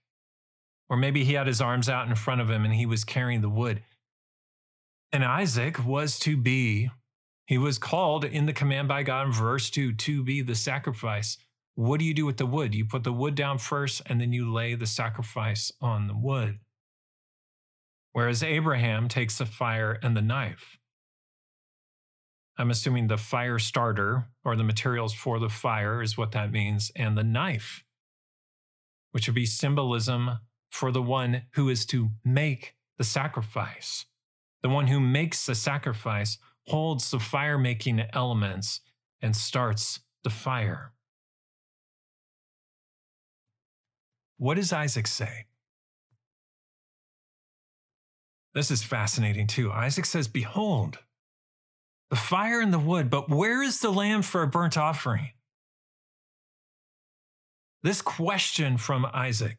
or 0.90 0.96
maybe 0.96 1.24
he 1.24 1.34
had 1.34 1.48
his 1.48 1.60
arms 1.60 1.90
out 1.90 2.08
in 2.08 2.14
front 2.14 2.40
of 2.40 2.52
him 2.52 2.64
and 2.66 2.76
he 2.76 2.86
was 2.86 3.04
carrying 3.04 3.42
the 3.42 3.50
wood. 3.50 3.82
And 5.12 5.26
Isaac 5.26 5.84
was 5.84 6.20
to 6.20 6.38
be, 6.38 6.92
he 7.48 7.58
was 7.58 7.80
called 7.80 8.26
in 8.26 8.46
the 8.46 8.54
command 8.54 8.88
by 8.88 9.02
God 9.02 9.28
in 9.28 9.34
verse 9.34 9.72
2 9.72 9.94
to 9.94 10.24
be 10.24 10.42
the 10.42 10.56
sacrifice. 10.56 11.38
What 11.74 12.00
do 12.00 12.06
you 12.06 12.14
do 12.14 12.28
with 12.28 12.38
the 12.38 12.46
wood? 12.46 12.76
You 12.76 12.86
put 12.86 13.04
the 13.04 13.12
wood 13.12 13.34
down 13.34 13.58
first 13.58 14.04
and 14.06 14.22
then 14.22 14.34
you 14.34 14.52
lay 14.52 14.76
the 14.76 14.86
sacrifice 14.86 15.72
on 15.82 16.08
the 16.08 16.16
wood. 16.16 16.60
Whereas 18.14 18.44
Abraham 18.44 19.08
takes 19.08 19.40
the 19.40 19.46
fire 19.46 20.00
and 20.02 20.16
the 20.16 20.22
knife. 20.22 20.78
I'm 22.58 22.70
assuming 22.70 23.08
the 23.08 23.18
fire 23.18 23.58
starter 23.58 24.28
or 24.46 24.56
the 24.56 24.64
materials 24.64 25.14
for 25.14 25.40
the 25.40 25.50
fire 25.50 26.02
is 26.02 26.18
what 26.18 26.32
that 26.34 26.52
means, 26.52 26.92
and 26.96 27.18
the 27.18 27.24
knife, 27.24 27.84
which 29.12 29.28
would 29.28 29.36
be 29.36 29.48
symbolism 29.48 30.40
for 30.70 30.92
the 30.92 31.02
one 31.02 31.44
who 31.54 31.70
is 31.70 31.86
to 31.88 32.12
make 32.24 32.76
the 33.00 33.04
sacrifice. 33.04 34.06
The 34.62 34.70
one 34.70 34.88
who 34.88 35.00
makes 35.00 35.46
the 35.46 35.56
sacrifice 35.56 36.38
holds 36.68 37.10
the 37.10 37.20
fire 37.20 37.58
making 37.58 38.04
elements 38.14 38.82
and 39.22 39.36
starts 39.36 40.02
the 40.24 40.30
fire. 40.30 40.94
What 44.38 44.56
does 44.56 44.72
Isaac 44.72 45.08
say? 45.08 45.46
This 48.54 48.70
is 48.70 48.84
fascinating 48.84 49.48
too. 49.48 49.72
Isaac 49.72 50.06
says, 50.06 50.28
Behold, 50.28 51.00
the 52.10 52.16
fire 52.16 52.62
and 52.62 52.74
the 52.74 52.80
wood, 52.80 53.10
but 53.10 53.30
where 53.30 53.64
is 53.64 53.80
the 53.80 53.92
lamb 53.92 54.22
for 54.22 54.44
a 54.44 54.48
burnt 54.48 54.78
offering? 54.78 55.32
This 57.82 58.02
question 58.02 58.78
from 58.78 59.06
Isaac. 59.14 59.58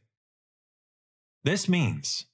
This 1.43 1.69
means 1.69 2.27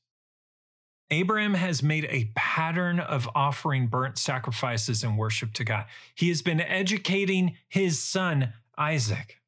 Abraham 1.11 1.55
has 1.55 1.83
made 1.83 2.07
a 2.09 2.31
pattern 2.37 3.01
of 3.01 3.29
offering 3.35 3.89
burnt 3.89 4.17
sacrifices 4.17 5.03
and 5.03 5.19
worship 5.19 5.53
to 5.55 5.65
God. 5.65 5.87
He 6.15 6.29
has 6.29 6.43
been 6.43 6.61
educating 6.61 7.57
his 7.69 7.99
son, 7.99 8.53
Isaac, 8.79 9.40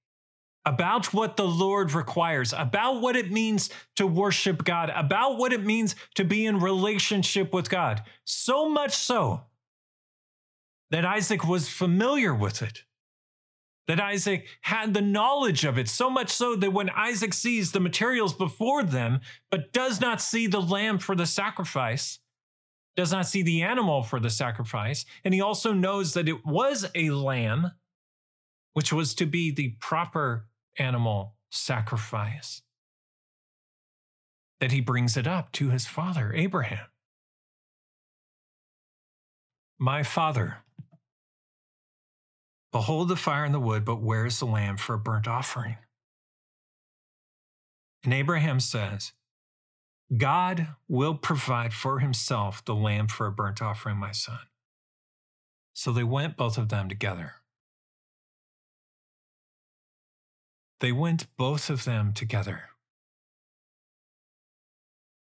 about 0.65 1.13
what 1.13 1.37
the 1.37 1.47
Lord 1.47 1.93
requires, 1.93 2.53
about 2.53 3.01
what 3.01 3.17
it 3.17 3.33
means 3.33 3.71
to 3.97 4.07
worship 4.07 4.65
God, 4.65 4.93
about 4.95 5.39
what 5.39 5.53
it 5.53 5.65
means 5.65 5.97
to 6.15 6.25
be 6.25 6.47
in 6.47 6.61
relationship 6.61 7.53
with 7.53 7.69
God. 7.69 8.03
So 8.25 8.69
much 8.69 8.95
so 8.95 9.43
that 10.91 11.05
Isaac 11.05 11.47
was 11.47 11.69
familiar 11.69 12.35
with 12.35 12.63
it 12.63 12.85
that 13.89 14.01
Isaac 14.01 14.47
had 14.63 14.95
the 14.95 15.01
knowledge 15.01 15.65
of 15.65 15.79
it, 15.79 15.89
so 15.89 16.09
much 16.09 16.31
so 16.31 16.55
that 16.57 16.73
when 16.73 16.91
Isaac 16.91 17.35
sees 17.35 17.73
the 17.73 17.81
materials 17.81 18.33
before 18.33 18.83
them, 18.83 19.21
but 19.51 19.73
does 19.73 20.01
not 20.01 20.21
see 20.21 20.47
the 20.47 20.61
lamb 20.61 20.99
for 20.99 21.15
the 21.15 21.27
sacrifice, 21.27 22.21
does 22.97 23.11
not 23.11 23.27
see 23.27 23.43
the 23.43 23.63
animal 23.63 24.03
for 24.03 24.21
the 24.21 24.31
sacrifice, 24.31 25.05
and 25.25 25.35
he 25.35 25.41
also 25.41 25.73
knows 25.73 26.15
that 26.15 26.29
it 26.29 26.45
was 26.47 26.87
a 26.95 27.11
lamb, 27.11 27.73
which 28.75 28.93
was 28.93 29.15
to 29.15 29.27
be 29.27 29.51
the 29.51 29.71
proper 29.81 30.47
animal 30.79 31.35
sacrifice, 31.51 32.63
that 34.61 34.73
he 34.73 34.81
brings 34.81 35.17
it 35.17 35.27
up 35.27 35.53
to 35.53 35.71
his 35.71 35.87
father, 35.87 36.33
Abraham. 36.33 36.87
My 39.79 40.03
father, 40.03 40.59
behold 42.71 43.09
the 43.09 43.17
fire 43.17 43.45
and 43.45 43.55
the 43.55 43.61
wood, 43.61 43.85
but 43.85 44.01
where's 44.01 44.39
the 44.39 44.47
lamb 44.47 44.77
for 44.77 44.95
a 44.95 44.99
burnt 44.99 45.27
offering? 45.27 45.77
And 48.05 48.15
Abraham 48.15 48.61
says, 48.61 49.13
God 50.17 50.69
will 50.89 51.15
provide 51.15 51.73
for 51.73 52.01
himself 52.01 52.65
the 52.65 52.75
lamb 52.75 53.09
for 53.09 53.27
a 53.27 53.33
burnt 53.33 53.63
offering, 53.63 53.97
my 53.97 54.13
son. 54.13 54.41
So 55.73 55.91
they 55.91 56.05
went, 56.05 56.37
both 56.37 56.59
of 56.59 56.69
them 56.69 56.89
together. 56.89 57.42
They 60.83 60.91
went, 60.91 61.29
both 61.39 61.71
of 61.71 61.85
them 61.85 62.13
together. 62.13 62.71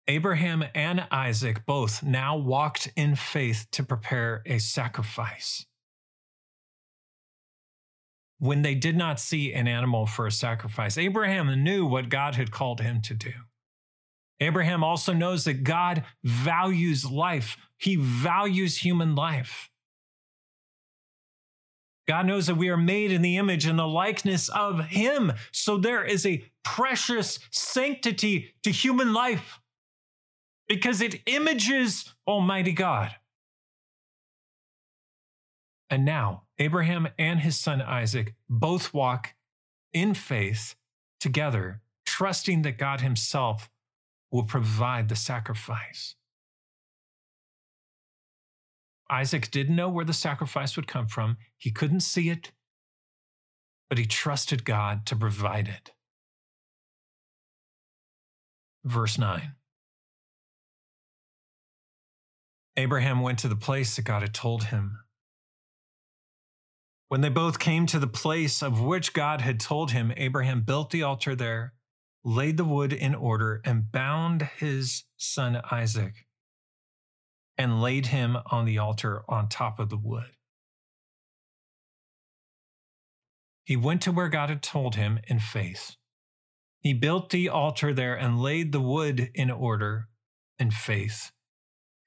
Abraham 0.06 0.66
and 0.76 1.08
Isaac 1.10 1.66
both 1.66 2.04
now 2.04 2.36
walked 2.36 2.92
in 2.98 3.16
faith 3.16 3.66
to 3.72 3.82
prepare 3.82 4.44
a 4.46 4.58
sacrifice. 4.58 5.66
When 8.40 8.62
they 8.62 8.76
did 8.76 8.98
not 8.98 9.22
see 9.22 9.54
an 9.54 9.70
animal 9.70 10.06
for 10.06 10.28
a 10.28 10.32
sacrifice, 10.34 10.98
Abraham 10.98 11.64
knew 11.64 11.86
what 11.86 12.10
God 12.10 12.36
had 12.36 12.52
called 12.52 12.82
him 12.82 13.02
to 13.04 13.14
do. 13.14 13.32
Abraham 14.42 14.84
also 14.84 15.14
knows 15.14 15.46
that 15.46 15.64
God 15.64 16.04
values 16.26 17.10
life, 17.10 17.56
he 17.78 17.96
values 17.96 18.80
human 18.80 19.16
life. 19.16 19.70
God 22.08 22.26
knows 22.26 22.48
that 22.48 22.56
we 22.56 22.70
are 22.70 22.78
made 22.78 23.12
in 23.12 23.22
the 23.22 23.38
image 23.38 23.66
and 23.66 23.78
the 23.78 23.88
likeness 23.88 24.50
of 24.50 24.86
Him. 24.86 25.34
So 25.52 25.78
there 25.78 26.04
is 26.04 26.26
a 26.26 26.44
precious 26.64 27.40
sanctity 27.52 28.54
to 28.64 28.72
human 28.72 29.14
life 29.14 29.60
because 30.68 31.02
it 31.02 31.22
images 31.26 32.14
Almighty 32.28 32.72
God. 32.72 33.16
And 35.90 36.04
now, 36.04 36.44
Abraham 36.60 37.08
and 37.18 37.40
his 37.40 37.56
son 37.58 37.82
Isaac 37.82 38.36
both 38.50 38.94
walk 38.94 39.36
in 39.94 40.14
faith 40.14 40.76
together, 41.20 41.82
trusting 42.06 42.64
that 42.64 42.78
God 42.78 43.02
Himself 43.02 43.70
will 44.32 44.44
provide 44.44 45.08
the 45.08 45.16
sacrifice. 45.16 46.16
Isaac 49.10 49.50
didn't 49.50 49.76
know 49.76 49.88
where 49.88 50.04
the 50.04 50.14
sacrifice 50.14 50.76
would 50.76 50.88
come 50.88 51.08
from, 51.08 51.38
he 51.58 51.72
couldn't 51.72 52.02
see 52.02 52.30
it, 52.30 52.52
but 53.90 53.98
he 53.98 54.06
trusted 54.06 54.66
God 54.66 55.06
to 55.08 55.16
provide 55.16 55.68
it. 55.68 55.92
Verse 58.84 59.18
9 59.18 59.54
Abraham 62.78 63.22
went 63.22 63.40
to 63.40 63.48
the 63.48 63.56
place 63.56 63.96
that 63.96 64.04
God 64.04 64.22
had 64.22 64.34
told 64.34 64.66
him. 64.66 65.00
When 67.10 67.22
they 67.22 67.30
both 67.30 67.58
came 67.58 67.88
to 67.88 68.00
the 68.00 68.08
place 68.08 68.62
of 68.62 68.82
which 68.82 69.14
God 69.14 69.42
had 69.42 69.60
told 69.60 69.92
him, 69.92 70.14
Abraham 70.16 70.62
built 70.62 70.92
the 70.92 71.04
altar 71.04 71.36
there, 71.36 71.74
laid 72.24 72.58
the 72.58 72.66
wood 72.66 72.94
in 72.94 73.16
order, 73.16 73.62
and 73.66 73.92
bound 73.92 74.44
his 74.58 75.06
son 75.16 75.62
Isaac, 75.72 76.28
and 77.58 77.82
laid 77.82 78.08
him 78.08 78.38
on 78.52 78.66
the 78.66 78.78
altar 78.78 79.24
on 79.28 79.50
top 79.50 79.80
of 79.80 79.90
the 79.90 79.98
wood. 79.98 80.37
He 83.68 83.76
went 83.76 84.02
to 84.04 84.14
where 84.14 84.30
God 84.30 84.48
had 84.48 84.64
told 84.64 84.96
him 84.96 85.20
in 85.28 85.40
faith. 85.40 85.98
He 86.80 86.94
built 86.94 87.32
the 87.32 87.50
altar 87.50 87.94
there 87.94 88.16
and 88.16 88.42
laid 88.42 88.72
the 88.72 88.80
wood 88.80 89.30
in 89.36 89.52
order 89.52 90.08
in 90.58 90.72
faith 90.72 91.34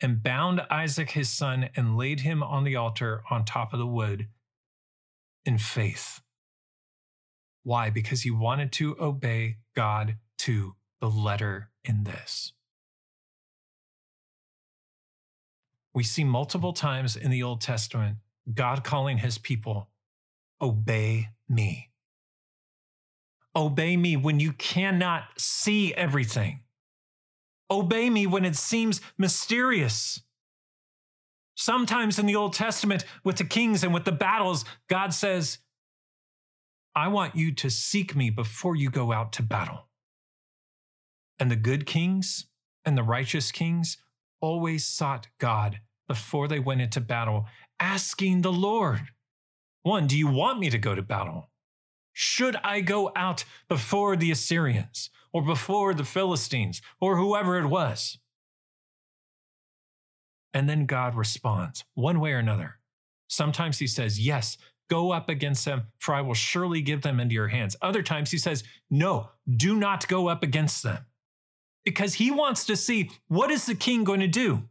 and 0.00 0.22
bound 0.22 0.62
Isaac 0.70 1.10
his 1.10 1.28
son 1.28 1.68
and 1.76 1.98
laid 1.98 2.20
him 2.20 2.42
on 2.42 2.64
the 2.64 2.76
altar 2.76 3.22
on 3.30 3.44
top 3.44 3.74
of 3.74 3.78
the 3.78 3.86
wood 3.86 4.28
in 5.44 5.58
faith. 5.58 6.22
Why? 7.62 7.90
Because 7.90 8.22
he 8.22 8.30
wanted 8.30 8.72
to 8.72 8.96
obey 8.98 9.58
God 9.76 10.16
to 10.38 10.76
the 10.98 11.10
letter 11.10 11.68
in 11.84 12.04
this. 12.04 12.54
We 15.92 16.04
see 16.04 16.24
multiple 16.24 16.72
times 16.72 17.16
in 17.16 17.30
the 17.30 17.42
Old 17.42 17.60
Testament 17.60 18.16
God 18.54 18.82
calling 18.82 19.18
his 19.18 19.36
people, 19.36 19.90
Obey 20.62 21.28
me. 21.50 21.90
Obey 23.54 23.96
me 23.96 24.16
when 24.16 24.38
you 24.38 24.52
cannot 24.52 25.24
see 25.36 25.92
everything. 25.94 26.60
Obey 27.70 28.08
me 28.08 28.26
when 28.26 28.44
it 28.44 28.56
seems 28.56 29.00
mysterious. 29.18 30.22
Sometimes 31.56 32.18
in 32.18 32.26
the 32.26 32.36
Old 32.36 32.54
Testament, 32.54 33.04
with 33.24 33.36
the 33.36 33.44
kings 33.44 33.84
and 33.84 33.92
with 33.92 34.04
the 34.04 34.12
battles, 34.12 34.64
God 34.88 35.12
says, 35.12 35.58
I 36.94 37.08
want 37.08 37.36
you 37.36 37.52
to 37.54 37.70
seek 37.70 38.16
me 38.16 38.30
before 38.30 38.76
you 38.76 38.90
go 38.90 39.12
out 39.12 39.32
to 39.34 39.42
battle. 39.42 39.88
And 41.38 41.50
the 41.50 41.56
good 41.56 41.86
kings 41.86 42.46
and 42.84 42.96
the 42.96 43.02
righteous 43.02 43.52
kings 43.52 43.98
always 44.40 44.84
sought 44.84 45.28
God 45.38 45.80
before 46.08 46.48
they 46.48 46.58
went 46.58 46.80
into 46.80 47.00
battle, 47.00 47.46
asking 47.78 48.42
the 48.42 48.52
Lord, 48.52 49.02
One, 49.82 50.06
do 50.06 50.16
you 50.16 50.28
want 50.28 50.58
me 50.58 50.70
to 50.70 50.78
go 50.78 50.94
to 50.94 51.02
battle? 51.02 51.50
Should 52.12 52.56
I 52.56 52.80
go 52.80 53.12
out 53.14 53.44
before 53.68 54.16
the 54.16 54.30
Assyrians? 54.30 55.10
or 55.32 55.42
before 55.42 55.94
the 55.94 56.04
Philistines 56.04 56.82
or 57.00 57.16
whoever 57.16 57.58
it 57.58 57.66
was. 57.66 58.18
And 60.52 60.68
then 60.68 60.86
God 60.86 61.14
responds 61.14 61.84
one 61.94 62.18
way 62.20 62.32
or 62.32 62.38
another. 62.38 62.78
Sometimes 63.28 63.78
he 63.78 63.86
says, 63.86 64.18
Yes, 64.18 64.58
go 64.88 65.12
up 65.12 65.28
against 65.28 65.64
them, 65.64 65.86
for 65.98 66.14
I 66.14 66.20
will 66.22 66.34
surely 66.34 66.82
give 66.82 67.02
them 67.02 67.20
into 67.20 67.34
your 67.34 67.48
hands. 67.48 67.76
Other 67.80 68.02
times 68.02 68.32
he 68.32 68.38
says, 68.38 68.64
No, 68.90 69.30
do 69.48 69.76
not 69.76 70.08
go 70.08 70.28
up 70.28 70.42
against 70.42 70.82
them. 70.82 71.06
Because 71.84 72.14
he 72.14 72.30
wants 72.30 72.64
to 72.66 72.76
see 72.76 73.10
what 73.28 73.50
is 73.50 73.66
the 73.66 73.76
king 73.76 74.02
going 74.02 74.20
to 74.20 74.26
do? 74.26 74.64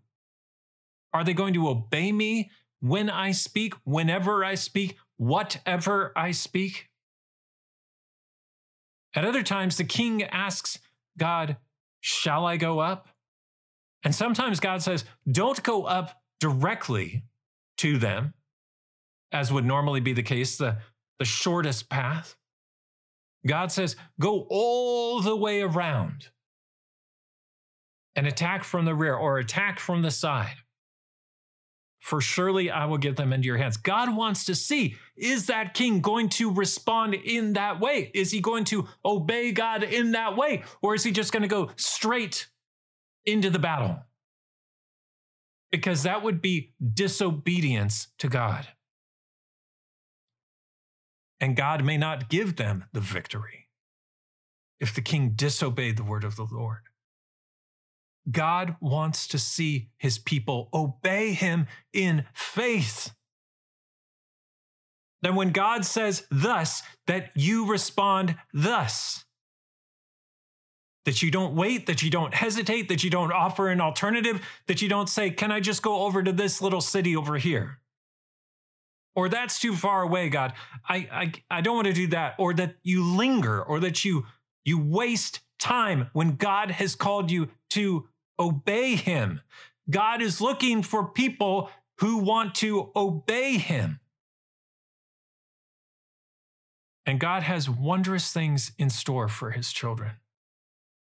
Are 1.14 1.24
they 1.24 1.34
going 1.34 1.54
to 1.54 1.70
obey 1.70 2.12
me 2.12 2.52
when 2.80 3.10
I 3.10 3.32
speak, 3.32 3.74
whenever 3.84 4.44
I 4.44 4.56
speak, 4.56 4.98
whatever 5.18 6.12
I 6.16 6.32
speak? 6.32 6.90
At 9.16 9.26
other 9.26 9.44
times, 9.44 9.78
the 9.78 9.84
king 9.84 10.24
asks 10.24 10.80
God, 11.18 11.58
Shall 12.02 12.46
I 12.46 12.58
go 12.58 12.80
up? 12.80 13.10
And 14.04 14.16
sometimes 14.16 14.60
God 14.60 14.82
says, 14.82 15.04
Don't 15.30 15.62
go 15.64 15.84
up 15.84 16.22
directly 16.40 17.24
to 17.78 17.98
them, 17.98 18.34
as 19.32 19.52
would 19.52 19.66
normally 19.66 20.00
be 20.00 20.14
the 20.14 20.24
case, 20.24 20.58
the, 20.58 20.78
the 21.18 21.26
shortest 21.26 21.90
path. 21.90 22.38
God 23.46 23.72
says, 23.72 23.96
Go 24.20 24.48
all 24.50 25.22
the 25.22 25.36
way 25.36 25.62
around 25.62 26.30
and 28.16 28.28
attack 28.28 28.64
from 28.64 28.86
the 28.86 28.96
rear 28.96 29.16
or 29.16 29.38
attack 29.38 29.80
from 29.80 30.02
the 30.02 30.12
side 30.12 30.58
for 32.00 32.22
surely 32.22 32.72
I 32.72 32.86
will 32.86 32.98
give 32.98 33.18
them 33.18 33.34
into 33.34 33.46
your 33.46 33.58
hands. 33.58 33.78
God 33.78 34.16
wants 34.16 34.46
to 34.46 34.56
see 34.56 34.96
is 35.16 35.48
that 35.48 35.74
king 35.74 36.00
going 36.00 36.30
to 36.30 36.52
respond 36.52 37.14
in 37.14 37.54
that 37.54 37.80
way? 37.80 38.10
Is 38.14 38.32
he 38.32 38.40
going 38.40 38.64
to 38.66 38.88
obey 39.04 39.52
God 39.52 39.84
in 39.84 40.12
that 40.12 40.38
way? 40.38 40.64
Or 40.82 40.96
is 40.96 41.04
he 41.04 41.12
just 41.12 41.34
going 41.34 41.44
to 41.44 41.50
go 41.50 41.72
straight 41.76 42.48
into 43.26 43.50
the 43.50 43.60
battle? 43.60 44.00
Because 45.72 46.04
that 46.04 46.24
would 46.24 46.42
be 46.42 46.74
disobedience 46.94 48.08
to 48.18 48.28
God. 48.28 48.68
And 51.40 51.56
God 51.56 51.84
may 51.84 51.98
not 51.98 52.30
give 52.30 52.56
them 52.56 52.86
the 52.92 53.00
victory 53.00 53.68
if 54.80 54.94
the 54.94 55.02
king 55.02 55.32
disobeyed 55.36 55.98
the 55.98 56.04
word 56.04 56.24
of 56.24 56.36
the 56.36 56.48
Lord. 56.50 56.89
God 58.30 58.76
wants 58.80 59.28
to 59.30 59.40
see 59.40 59.90
his 59.98 60.18
people 60.18 60.70
obey 60.74 61.34
him 61.34 61.68
in 61.94 62.26
faith. 62.34 63.12
Then, 65.22 65.36
when 65.36 65.52
God 65.52 65.86
says 65.86 66.26
thus, 66.32 66.82
that 67.08 67.32
you 67.36 67.66
respond 67.68 68.36
thus. 68.54 69.26
That 71.06 71.22
you 71.22 71.32
don't 71.32 71.56
wait, 71.56 71.88
that 71.88 72.04
you 72.04 72.10
don't 72.10 72.34
hesitate, 72.34 72.88
that 72.90 73.04
you 73.04 73.10
don't 73.10 73.32
offer 73.32 73.70
an 73.70 73.82
alternative, 73.82 74.42
that 74.68 74.82
you 74.82 74.88
don't 74.88 75.10
say, 75.10 75.30
Can 75.30 75.52
I 75.52 75.60
just 75.60 75.82
go 75.82 76.04
over 76.04 76.24
to 76.24 76.32
this 76.32 76.62
little 76.62 76.82
city 76.82 77.16
over 77.16 77.38
here? 77.38 77.80
Or 79.16 79.28
that's 79.28 79.60
too 79.60 79.76
far 79.76 80.04
away, 80.04 80.30
God. 80.30 80.54
I, 80.88 81.08
I, 81.12 81.58
I 81.58 81.62
don't 81.62 81.76
want 81.76 81.88
to 81.88 81.94
do 81.94 82.08
that. 82.08 82.36
Or 82.38 82.54
that 82.54 82.76
you 82.84 83.04
linger, 83.04 83.62
or 83.62 83.80
that 83.82 84.06
you, 84.06 84.26
you 84.64 84.82
waste 84.82 85.42
time 85.58 86.10
when 86.14 86.36
God 86.36 86.72
has 86.72 86.96
called 86.96 87.30
you 87.32 87.50
to 87.72 88.08
obey 88.40 88.96
him. 88.96 89.42
God 89.90 90.22
is 90.22 90.40
looking 90.40 90.84
for 90.84 91.08
people 91.08 91.70
who 92.00 92.18
want 92.18 92.56
to 92.56 92.92
obey 92.96 93.58
him. 93.58 94.00
And 97.06 97.20
God 97.20 97.44
has 97.44 97.70
wondrous 97.70 98.32
things 98.32 98.72
in 98.78 98.90
store 98.90 99.28
for 99.28 99.52
his 99.52 99.72
children 99.72 100.18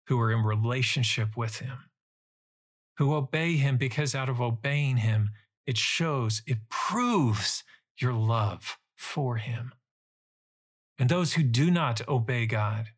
who 0.08 0.20
are 0.20 0.32
in 0.32 0.42
relationship 0.42 1.36
with 1.36 1.60
him, 1.60 1.90
who 2.98 3.14
obey 3.14 3.56
him 3.56 3.76
because 3.76 4.14
out 4.14 4.28
of 4.28 4.40
obeying 4.40 4.98
him, 4.98 5.30
it 5.64 5.78
shows, 5.78 6.42
it 6.46 6.68
proves 6.68 7.62
your 7.96 8.12
love 8.12 8.78
for 8.96 9.36
him. 9.36 9.72
And 10.98 11.08
those 11.08 11.34
who 11.34 11.42
do 11.44 11.70
not 11.70 12.06
obey 12.08 12.46
God 12.46 12.88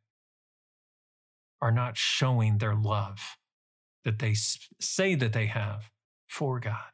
are 1.60 1.72
not 1.72 1.96
showing 1.96 2.58
their 2.58 2.74
love 2.74 3.36
that 4.04 4.18
they 4.18 4.34
say 4.34 5.14
that 5.14 5.32
they 5.32 5.46
have 5.46 5.90
for 6.26 6.60
God. 6.60 6.92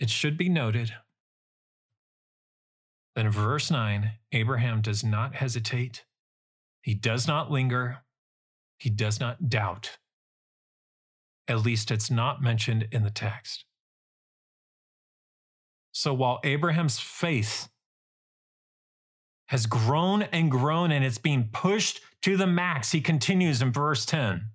It 0.00 0.10
should 0.10 0.36
be 0.36 0.48
noted 0.48 0.94
that 3.14 3.26
in 3.26 3.30
verse 3.30 3.70
9, 3.70 4.12
Abraham 4.32 4.80
does 4.80 5.04
not 5.04 5.36
hesitate, 5.36 6.04
he 6.82 6.94
does 6.94 7.28
not 7.28 7.50
linger, 7.50 7.98
he 8.76 8.90
does 8.90 9.20
not 9.20 9.48
doubt. 9.48 9.98
At 11.46 11.62
least 11.62 11.90
it's 11.90 12.10
not 12.10 12.42
mentioned 12.42 12.88
in 12.90 13.02
the 13.02 13.10
text. 13.10 13.64
So 15.92 16.12
while 16.12 16.40
Abraham's 16.42 16.98
faith 16.98 17.68
has 19.48 19.66
grown 19.66 20.22
and 20.22 20.50
grown 20.50 20.90
and 20.90 21.04
it's 21.04 21.18
being 21.18 21.48
pushed 21.52 22.00
to 22.22 22.36
the 22.36 22.46
max, 22.46 22.92
he 22.92 23.00
continues 23.00 23.60
in 23.60 23.72
verse 23.72 24.06
10. 24.06 24.46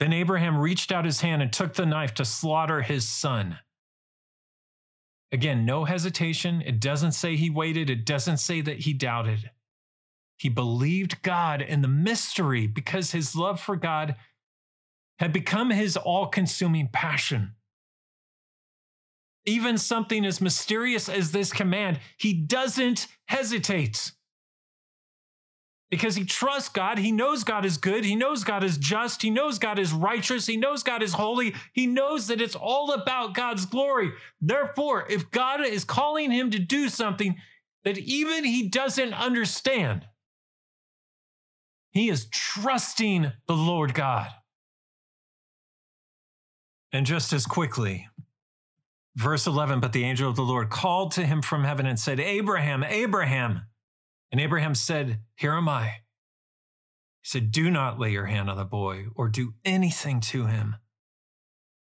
Then 0.00 0.12
Abraham 0.12 0.56
reached 0.56 0.90
out 0.90 1.04
his 1.04 1.20
hand 1.20 1.42
and 1.42 1.52
took 1.52 1.74
the 1.74 1.86
knife 1.86 2.14
to 2.14 2.24
slaughter 2.24 2.82
his 2.82 3.08
son. 3.08 3.58
Again, 5.30 5.64
no 5.64 5.84
hesitation. 5.84 6.60
It 6.60 6.80
doesn't 6.80 7.12
say 7.12 7.36
he 7.36 7.48
waited, 7.48 7.88
it 7.88 8.04
doesn't 8.04 8.38
say 8.38 8.60
that 8.62 8.80
he 8.80 8.92
doubted. 8.92 9.50
He 10.36 10.48
believed 10.48 11.22
God 11.22 11.62
in 11.62 11.82
the 11.82 11.88
mystery 11.88 12.66
because 12.66 13.12
his 13.12 13.36
love 13.36 13.60
for 13.60 13.76
God 13.76 14.16
had 15.20 15.32
become 15.32 15.70
his 15.70 15.96
all 15.96 16.26
consuming 16.26 16.88
passion. 16.92 17.54
Even 19.44 19.76
something 19.76 20.24
as 20.24 20.40
mysterious 20.40 21.08
as 21.08 21.32
this 21.32 21.52
command, 21.52 21.98
he 22.16 22.32
doesn't 22.32 23.08
hesitate 23.26 24.12
because 25.92 26.14
he 26.14 26.24
trusts 26.24 26.70
God. 26.70 26.96
He 26.96 27.12
knows 27.12 27.44
God 27.44 27.66
is 27.66 27.76
good. 27.76 28.02
He 28.02 28.16
knows 28.16 28.44
God 28.44 28.64
is 28.64 28.78
just. 28.78 29.20
He 29.20 29.28
knows 29.28 29.58
God 29.58 29.78
is 29.78 29.92
righteous. 29.92 30.46
He 30.46 30.56
knows 30.56 30.82
God 30.82 31.02
is 31.02 31.12
holy. 31.12 31.54
He 31.74 31.86
knows 31.86 32.28
that 32.28 32.40
it's 32.40 32.54
all 32.54 32.92
about 32.92 33.34
God's 33.34 33.66
glory. 33.66 34.12
Therefore, 34.40 35.06
if 35.10 35.30
God 35.30 35.60
is 35.60 35.84
calling 35.84 36.30
him 36.30 36.50
to 36.50 36.58
do 36.58 36.88
something 36.88 37.36
that 37.84 37.98
even 37.98 38.44
he 38.44 38.70
doesn't 38.70 39.12
understand, 39.12 40.06
he 41.90 42.08
is 42.08 42.26
trusting 42.30 43.32
the 43.46 43.54
Lord 43.54 43.92
God. 43.92 44.30
And 46.90 47.04
just 47.04 47.34
as 47.34 47.44
quickly, 47.44 48.08
verse 49.16 49.46
11, 49.46 49.80
but 49.80 49.92
the 49.92 50.04
angel 50.04 50.28
of 50.28 50.36
the 50.36 50.42
Lord 50.42 50.70
called 50.70 51.12
to 51.12 51.26
him 51.26 51.42
from 51.42 51.64
heaven 51.64 51.86
and 51.86 51.98
said, 51.98 52.20
Abraham, 52.20 52.82
Abraham. 52.84 53.62
And 54.30 54.40
Abraham 54.40 54.74
said, 54.74 55.20
Here 55.36 55.52
am 55.52 55.68
I. 55.68 56.00
He 57.20 57.28
said, 57.28 57.50
Do 57.50 57.70
not 57.70 57.98
lay 57.98 58.10
your 58.10 58.26
hand 58.26 58.48
on 58.48 58.56
the 58.56 58.64
boy 58.64 59.06
or 59.14 59.28
do 59.28 59.54
anything 59.64 60.20
to 60.20 60.46
him. 60.46 60.76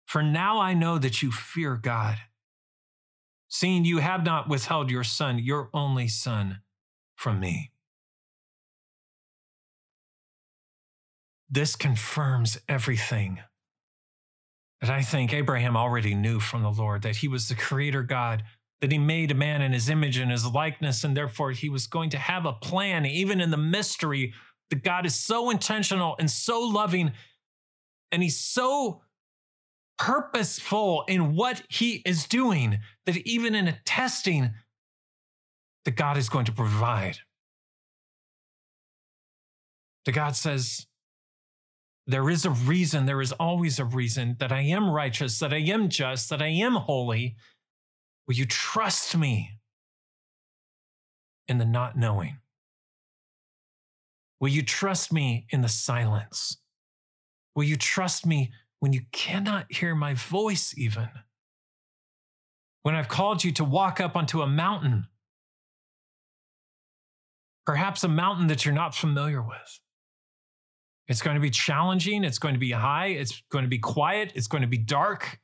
For 0.06 0.24
now 0.24 0.60
I 0.60 0.74
know 0.74 0.98
that 0.98 1.22
you 1.22 1.32
fear 1.32 1.76
God, 1.76 2.18
seeing 3.48 3.86
you 3.86 4.00
have 4.00 4.24
not 4.24 4.50
withheld 4.50 4.89
your 4.89 5.04
son, 5.04 5.38
your 5.38 5.70
only 5.74 6.08
son, 6.08 6.62
from 7.15 7.39
me. 7.39 7.72
This 11.48 11.76
confirms 11.76 12.60
everything 12.68 13.39
that 14.82 14.89
I 14.89 15.02
think 15.02 15.34
Abraham 15.34 15.76
already 15.76 16.15
knew 16.15 16.39
from 16.39 16.63
the 16.63 16.72
Lord 16.72 17.02
that 17.02 17.18
he 17.18 17.28
was 17.28 17.50
the 17.50 17.56
creator 17.56 18.04
God 18.04 18.44
that 18.82 18.92
he 18.92 18.98
made 18.98 19.30
a 19.32 19.36
man 19.36 19.62
in 19.62 19.74
his 19.74 19.89
image 19.89 20.18
and 20.18 20.32
his 20.32 20.46
likeness, 20.46 21.04
and 21.04 21.15
therefore 21.15 21.52
he 21.52 21.70
was 21.70 21.86
going 21.86 22.10
to 22.12 22.18
have 22.18 22.46
a 22.46 22.54
plan, 22.54 23.06
even 23.06 23.42
in 23.42 23.52
the 23.52 23.58
mystery 23.58 24.34
that 24.70 24.84
God 24.84 25.06
is 25.06 25.15
so 25.15 25.50
intentional 25.50 26.15
and 26.18 26.32
so 26.32 26.62
loving, 26.62 27.12
and 28.12 28.24
he's 28.24 28.39
so 28.39 29.02
purposeful 29.98 31.04
in 31.10 31.36
what 31.36 31.63
he 31.68 32.02
is 32.06 32.26
doing 32.26 32.80
that 33.06 33.18
even 33.18 33.54
in 33.54 33.68
a 33.68 33.80
testing, 33.86 34.52
that 35.84 35.96
God 35.96 36.18
is 36.18 36.30
going 36.30 36.46
to 36.46 36.52
provide. 36.52 37.18
That 40.06 40.13
God 40.13 40.36
says, 40.36 40.88
there 42.10 42.30
is 42.30 42.45
a 42.45 42.52
reason, 42.52 43.06
there 43.06 43.22
is 43.22 43.32
always 43.34 43.80
a 43.80 43.86
reason 43.86 44.36
that 44.39 44.52
I 44.52 44.62
am 44.62 44.89
righteous, 44.89 45.39
that 45.39 45.54
I 45.54 45.60
am 45.60 45.89
just, 45.89 46.30
that 46.30 46.41
I 46.41 46.48
am 46.48 46.74
holy, 46.74 47.36
Will 48.30 48.36
you 48.36 48.45
trust 48.45 49.17
me 49.17 49.58
in 51.48 51.58
the 51.58 51.65
not 51.65 51.98
knowing? 51.98 52.38
Will 54.39 54.50
you 54.50 54.62
trust 54.62 55.12
me 55.12 55.48
in 55.50 55.63
the 55.63 55.67
silence? 55.67 56.58
Will 57.56 57.63
you 57.63 57.76
trust 57.76 58.28
me 58.28 58.52
when 58.82 58.93
you 58.93 59.02
cannot 59.12 59.72
hear 59.72 59.95
my 59.95 60.13
voice, 60.13 60.76
even? 60.78 61.10
When 62.84 62.93
I've 62.93 63.08
called 63.08 63.43
you 63.43 63.52
to 63.54 63.63
walk 63.63 64.00
up 64.00 64.15
onto 64.15 64.43
a 64.43 64.48
mountain, 64.48 65.08
perhaps 67.65 68.04
a 68.04 68.08
mountain 68.08 68.45
that 68.45 68.63
you're 68.63 68.76
not 68.76 68.93
familiar 68.93 69.41
with. 69.41 69.80
It's 71.10 71.24
going 71.24 71.34
to 71.34 71.41
be 71.41 71.50
challenging. 71.50 72.24
It's 72.24 72.38
going 72.38 72.54
to 72.54 72.60
be 72.60 72.72
high. 72.72 73.08
It's 73.08 73.41
going 73.52 73.63
to 73.63 73.69
be 73.69 73.80
quiet. 73.80 74.32
It's 74.36 74.48
going 74.48 74.62
to 74.62 74.67
be 74.67 74.78
dark. 74.78 75.39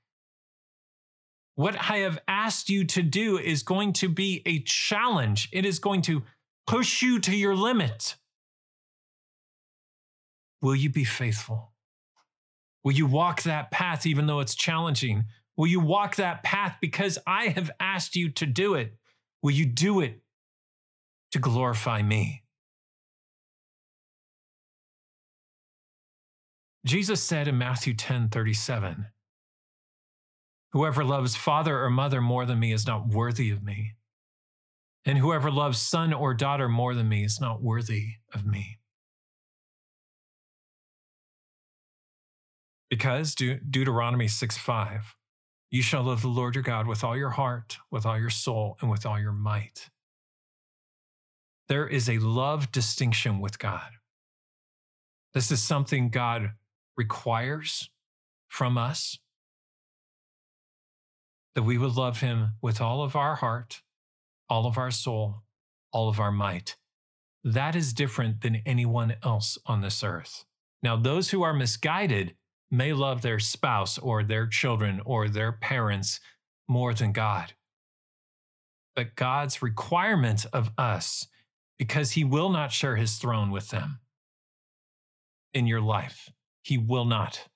What 1.55 1.75
I 1.75 1.97
have 1.97 2.19
asked 2.27 2.69
you 2.69 2.85
to 2.85 3.01
do 3.01 3.39
is 3.39 3.63
going 3.63 3.93
to 3.93 4.07
be 4.07 4.43
a 4.45 4.59
challenge. 4.59 5.49
It 5.51 5.65
is 5.65 5.79
going 5.79 6.03
to 6.03 6.23
push 6.67 7.01
you 7.01 7.19
to 7.19 7.35
your 7.35 7.55
limit. 7.55 8.15
Will 10.61 10.75
you 10.75 10.89
be 10.89 11.03
faithful? 11.03 11.71
Will 12.83 12.93
you 12.93 13.07
walk 13.07 13.41
that 13.43 13.71
path 13.71 14.05
even 14.05 14.27
though 14.27 14.41
it's 14.41 14.53
challenging? 14.53 15.25
Will 15.57 15.67
you 15.67 15.79
walk 15.79 16.17
that 16.17 16.43
path 16.43 16.77
because 16.79 17.17
I 17.25 17.47
have 17.47 17.71
asked 17.79 18.15
you 18.15 18.29
to 18.29 18.45
do 18.45 18.75
it? 18.75 18.93
Will 19.41 19.51
you 19.51 19.65
do 19.65 20.01
it 20.01 20.21
to 21.31 21.39
glorify 21.39 22.03
me? 22.03 22.44
Jesus 26.85 27.23
said 27.23 27.47
in 27.47 27.57
Matthew 27.57 27.95
10 27.95 28.29
37, 28.29 29.07
Whoever 30.71 31.03
loves 31.03 31.35
father 31.35 31.81
or 31.81 31.89
mother 31.89 32.21
more 32.21 32.45
than 32.45 32.59
me 32.59 32.71
is 32.71 32.85
not 32.85 33.07
worthy 33.07 33.49
of 33.49 33.63
me. 33.63 33.93
And 35.03 35.17
whoever 35.17 35.49
loves 35.49 35.81
son 35.81 36.13
or 36.13 36.35
daughter 36.35 36.69
more 36.69 36.93
than 36.93 37.09
me 37.09 37.23
is 37.23 37.41
not 37.41 37.63
worthy 37.63 38.15
of 38.33 38.45
me. 38.45 38.77
Because 42.89 43.33
De- 43.33 43.59
Deuteronomy 43.59 44.27
6 44.27 44.57
5, 44.57 45.15
you 45.71 45.81
shall 45.81 46.03
love 46.03 46.21
the 46.21 46.27
Lord 46.27 46.53
your 46.53 46.63
God 46.63 46.85
with 46.85 47.03
all 47.03 47.17
your 47.17 47.31
heart, 47.31 47.77
with 47.89 48.05
all 48.05 48.19
your 48.19 48.29
soul, 48.29 48.77
and 48.79 48.91
with 48.91 49.07
all 49.07 49.19
your 49.19 49.31
might. 49.31 49.89
There 51.67 51.87
is 51.87 52.07
a 52.07 52.19
love 52.19 52.71
distinction 52.71 53.39
with 53.39 53.57
God. 53.57 53.89
This 55.33 55.51
is 55.51 55.63
something 55.63 56.09
God 56.09 56.51
requires 56.97 57.89
from 58.47 58.77
us 58.77 59.19
that 61.55 61.63
we 61.63 61.77
would 61.77 61.95
love 61.95 62.19
him 62.19 62.51
with 62.61 62.81
all 62.81 63.01
of 63.01 63.15
our 63.15 63.35
heart, 63.35 63.81
all 64.49 64.65
of 64.65 64.77
our 64.77 64.91
soul, 64.91 65.43
all 65.91 66.09
of 66.09 66.19
our 66.19 66.31
might. 66.31 66.75
That 67.43 67.75
is 67.75 67.93
different 67.93 68.41
than 68.41 68.61
anyone 68.65 69.15
else 69.23 69.57
on 69.65 69.81
this 69.81 70.03
earth. 70.03 70.45
Now, 70.83 70.95
those 70.95 71.29
who 71.29 71.43
are 71.43 71.53
misguided 71.53 72.35
may 72.69 72.93
love 72.93 73.21
their 73.21 73.39
spouse 73.39 73.97
or 73.97 74.23
their 74.23 74.47
children 74.47 75.01
or 75.05 75.29
their 75.29 75.51
parents 75.51 76.19
more 76.67 76.93
than 76.93 77.11
God. 77.11 77.53
But 78.95 79.15
God's 79.15 79.61
requirement 79.61 80.45
of 80.51 80.71
us, 80.77 81.27
because 81.77 82.11
He 82.11 82.23
will 82.23 82.49
not 82.49 82.71
share 82.71 82.95
His 82.95 83.17
throne 83.17 83.51
with 83.51 83.69
them 83.69 83.99
in 85.53 85.67
your 85.67 85.81
life, 85.81 86.29
He 86.65 86.79
will 86.79 87.05
not 87.05 87.47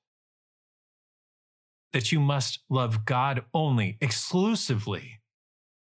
that 1.94 2.12
you 2.12 2.20
must 2.20 2.60
love 2.70 3.06
God 3.06 3.44
only, 3.56 3.98
exclusively, 4.00 5.20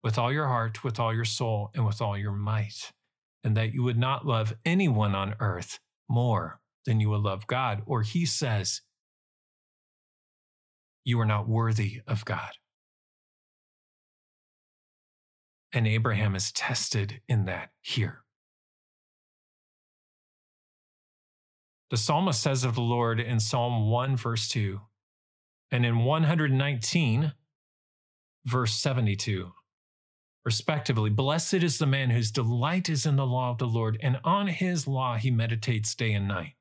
with 0.02 0.18
all 0.18 0.30
your 0.30 0.48
heart, 0.48 0.84
with 0.84 1.00
all 1.00 1.14
your 1.14 1.24
soul, 1.24 1.70
and 1.74 1.86
with 1.86 2.02
all 2.02 2.18
your 2.18 2.32
might, 2.32 2.92
and 3.42 3.56
that 3.56 3.72
you 3.72 3.82
would 3.82 3.96
not 3.96 4.26
love 4.26 4.54
anyone 4.66 5.14
on 5.14 5.34
earth 5.40 5.80
more 6.10 6.60
than 6.84 7.00
you 7.00 7.08
would 7.08 7.22
love 7.22 7.46
God. 7.46 7.82
Or 7.86 8.02
he 8.02 8.26
says, 8.26 8.82
You 11.02 11.18
are 11.20 11.26
not 11.26 11.48
worthy 11.48 12.02
of 12.06 12.26
God. 12.26 12.50
And 15.72 15.86
Abraham 15.86 16.34
is 16.34 16.52
tested 16.52 17.22
in 17.26 17.46
that 17.46 17.70
here. 17.80 18.25
The 21.90 21.96
psalmist 21.96 22.42
says 22.42 22.64
of 22.64 22.74
the 22.74 22.80
Lord 22.80 23.20
in 23.20 23.38
Psalm 23.38 23.88
1, 23.90 24.16
verse 24.16 24.48
2, 24.48 24.80
and 25.70 25.86
in 25.86 26.04
119, 26.04 27.32
verse 28.44 28.74
72, 28.74 29.52
respectively, 30.44 31.10
Blessed 31.10 31.54
is 31.54 31.78
the 31.78 31.86
man 31.86 32.10
whose 32.10 32.32
delight 32.32 32.88
is 32.88 33.06
in 33.06 33.14
the 33.14 33.26
law 33.26 33.50
of 33.50 33.58
the 33.58 33.68
Lord, 33.68 33.98
and 34.02 34.18
on 34.24 34.48
his 34.48 34.88
law 34.88 35.16
he 35.16 35.30
meditates 35.30 35.94
day 35.94 36.12
and 36.12 36.26
night. 36.26 36.54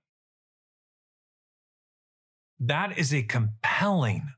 That 2.59 2.97
is 2.97 3.11
a 3.11 3.23
compelling 3.23 4.33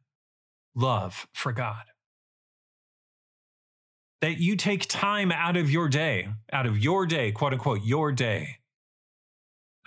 love 0.74 1.28
for 1.34 1.52
God. 1.52 1.84
That 4.22 4.38
you 4.38 4.56
take 4.56 4.88
time 4.88 5.34
out 5.34 5.58
of 5.58 5.70
your 5.70 5.90
day, 5.90 6.30
out 6.52 6.66
of 6.66 6.78
your 6.80 7.06
day, 7.06 7.32
quote 7.34 7.54
unquote, 7.54 7.84
your 7.84 8.14
day. 8.14 8.60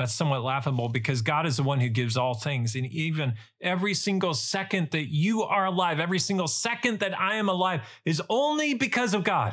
That's 0.00 0.14
somewhat 0.14 0.42
laughable 0.42 0.88
because 0.88 1.20
God 1.20 1.44
is 1.44 1.58
the 1.58 1.62
one 1.62 1.80
who 1.80 1.90
gives 1.90 2.16
all 2.16 2.32
things. 2.32 2.74
And 2.74 2.86
even 2.86 3.34
every 3.60 3.92
single 3.92 4.32
second 4.32 4.92
that 4.92 5.12
you 5.12 5.42
are 5.42 5.66
alive, 5.66 6.00
every 6.00 6.18
single 6.18 6.48
second 6.48 7.00
that 7.00 7.20
I 7.20 7.34
am 7.34 7.50
alive 7.50 7.82
is 8.06 8.22
only 8.30 8.72
because 8.72 9.12
of 9.12 9.24
God. 9.24 9.52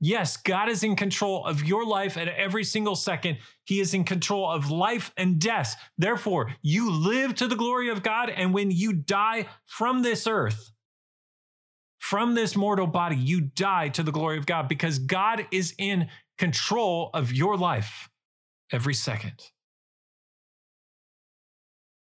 Yes, 0.00 0.38
God 0.38 0.70
is 0.70 0.82
in 0.82 0.96
control 0.96 1.44
of 1.44 1.62
your 1.62 1.84
life 1.84 2.16
at 2.16 2.28
every 2.28 2.64
single 2.64 2.96
second. 2.96 3.36
He 3.64 3.80
is 3.80 3.92
in 3.92 4.04
control 4.04 4.50
of 4.50 4.70
life 4.70 5.12
and 5.18 5.38
death. 5.38 5.76
Therefore, 5.98 6.54
you 6.62 6.90
live 6.90 7.34
to 7.34 7.46
the 7.46 7.54
glory 7.54 7.90
of 7.90 8.02
God. 8.02 8.30
And 8.30 8.54
when 8.54 8.70
you 8.70 8.94
die 8.94 9.44
from 9.66 10.00
this 10.00 10.26
earth, 10.26 10.72
from 11.98 12.34
this 12.34 12.56
mortal 12.56 12.86
body, 12.86 13.16
you 13.16 13.42
die 13.42 13.90
to 13.90 14.02
the 14.02 14.10
glory 14.10 14.38
of 14.38 14.46
God 14.46 14.70
because 14.70 14.98
God 14.98 15.46
is 15.50 15.74
in 15.76 16.08
control 16.38 17.10
of 17.12 17.30
your 17.30 17.58
life 17.58 18.08
every 18.72 18.94
second. 18.94 19.50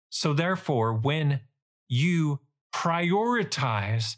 So, 0.10 0.34
therefore, 0.34 0.94
when 0.94 1.42
you 1.88 2.40
prioritize 2.74 4.18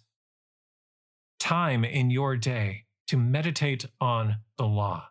time 1.40 1.84
in 1.84 2.10
your 2.10 2.38
day, 2.38 2.86
to 3.12 3.18
meditate 3.18 3.86
on 4.00 4.38
the 4.58 4.66
law. 4.66 5.10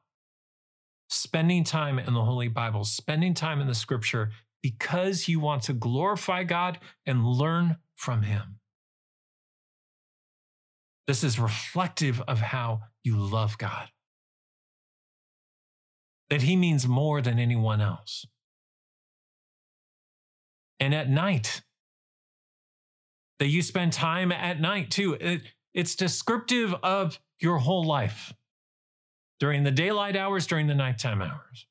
Spending 1.11 1.65
time 1.65 1.99
in 1.99 2.15
the 2.15 2.25
Holy 2.25 2.49
Bible, 2.49 2.85
spending 2.85 3.35
time 3.35 3.61
in 3.61 3.67
the 3.67 3.75
scripture 3.75 4.31
because 4.63 5.29
you 5.29 5.39
want 5.39 5.65
to 5.65 5.75
glorify 5.75 6.43
God 6.43 6.79
and 7.05 7.27
learn 7.27 7.77
from 7.95 8.23
Him. 8.23 8.59
This 11.07 11.23
is 11.23 11.39
reflective 11.39 12.23
of 12.23 12.39
how 12.39 12.81
you 13.05 13.19
love 13.19 13.59
God. 13.59 13.91
That 16.31 16.43
He 16.43 16.57
means 16.57 16.89
more 16.89 17.21
than 17.21 17.39
anyone 17.39 17.81
else. 17.81 18.25
And 20.79 20.95
at 20.95 21.11
night, 21.11 21.63
that 23.41 23.49
you 23.49 23.63
spend 23.63 23.93
time 23.93 24.31
at 24.31 24.61
night 24.61 24.91
too. 24.91 25.15
It, 25.15 25.43
it's 25.75 25.97
descriptive 25.97 26.75
of 26.83 27.19
your 27.41 27.59
whole 27.59 27.85
life 27.85 28.33
during 29.41 29.65
the 29.65 29.71
daylight 29.71 30.15
hours, 30.15 30.47
during 30.47 30.67
the 30.67 30.75
nighttime 30.75 31.23
hours. 31.23 31.67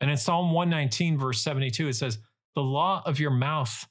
And 0.00 0.10
in 0.10 0.16
Psalm 0.16 0.50
119, 0.52 1.16
verse 1.16 1.40
72, 1.40 1.88
it 1.88 1.94
says, 1.94 2.18
The 2.54 2.62
law 2.62 3.02
of 3.06 3.20
your 3.20 3.30
mouth 3.30 3.86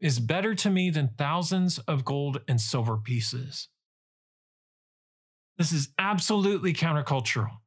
is 0.00 0.18
better 0.18 0.54
to 0.56 0.68
me 0.68 0.90
than 0.90 1.10
thousands 1.16 1.78
of 1.78 2.04
gold 2.04 2.40
and 2.48 2.60
silver 2.60 2.96
pieces. 2.96 3.68
This 5.56 5.72
is 5.72 5.90
absolutely 5.98 6.72
countercultural. 6.72 7.58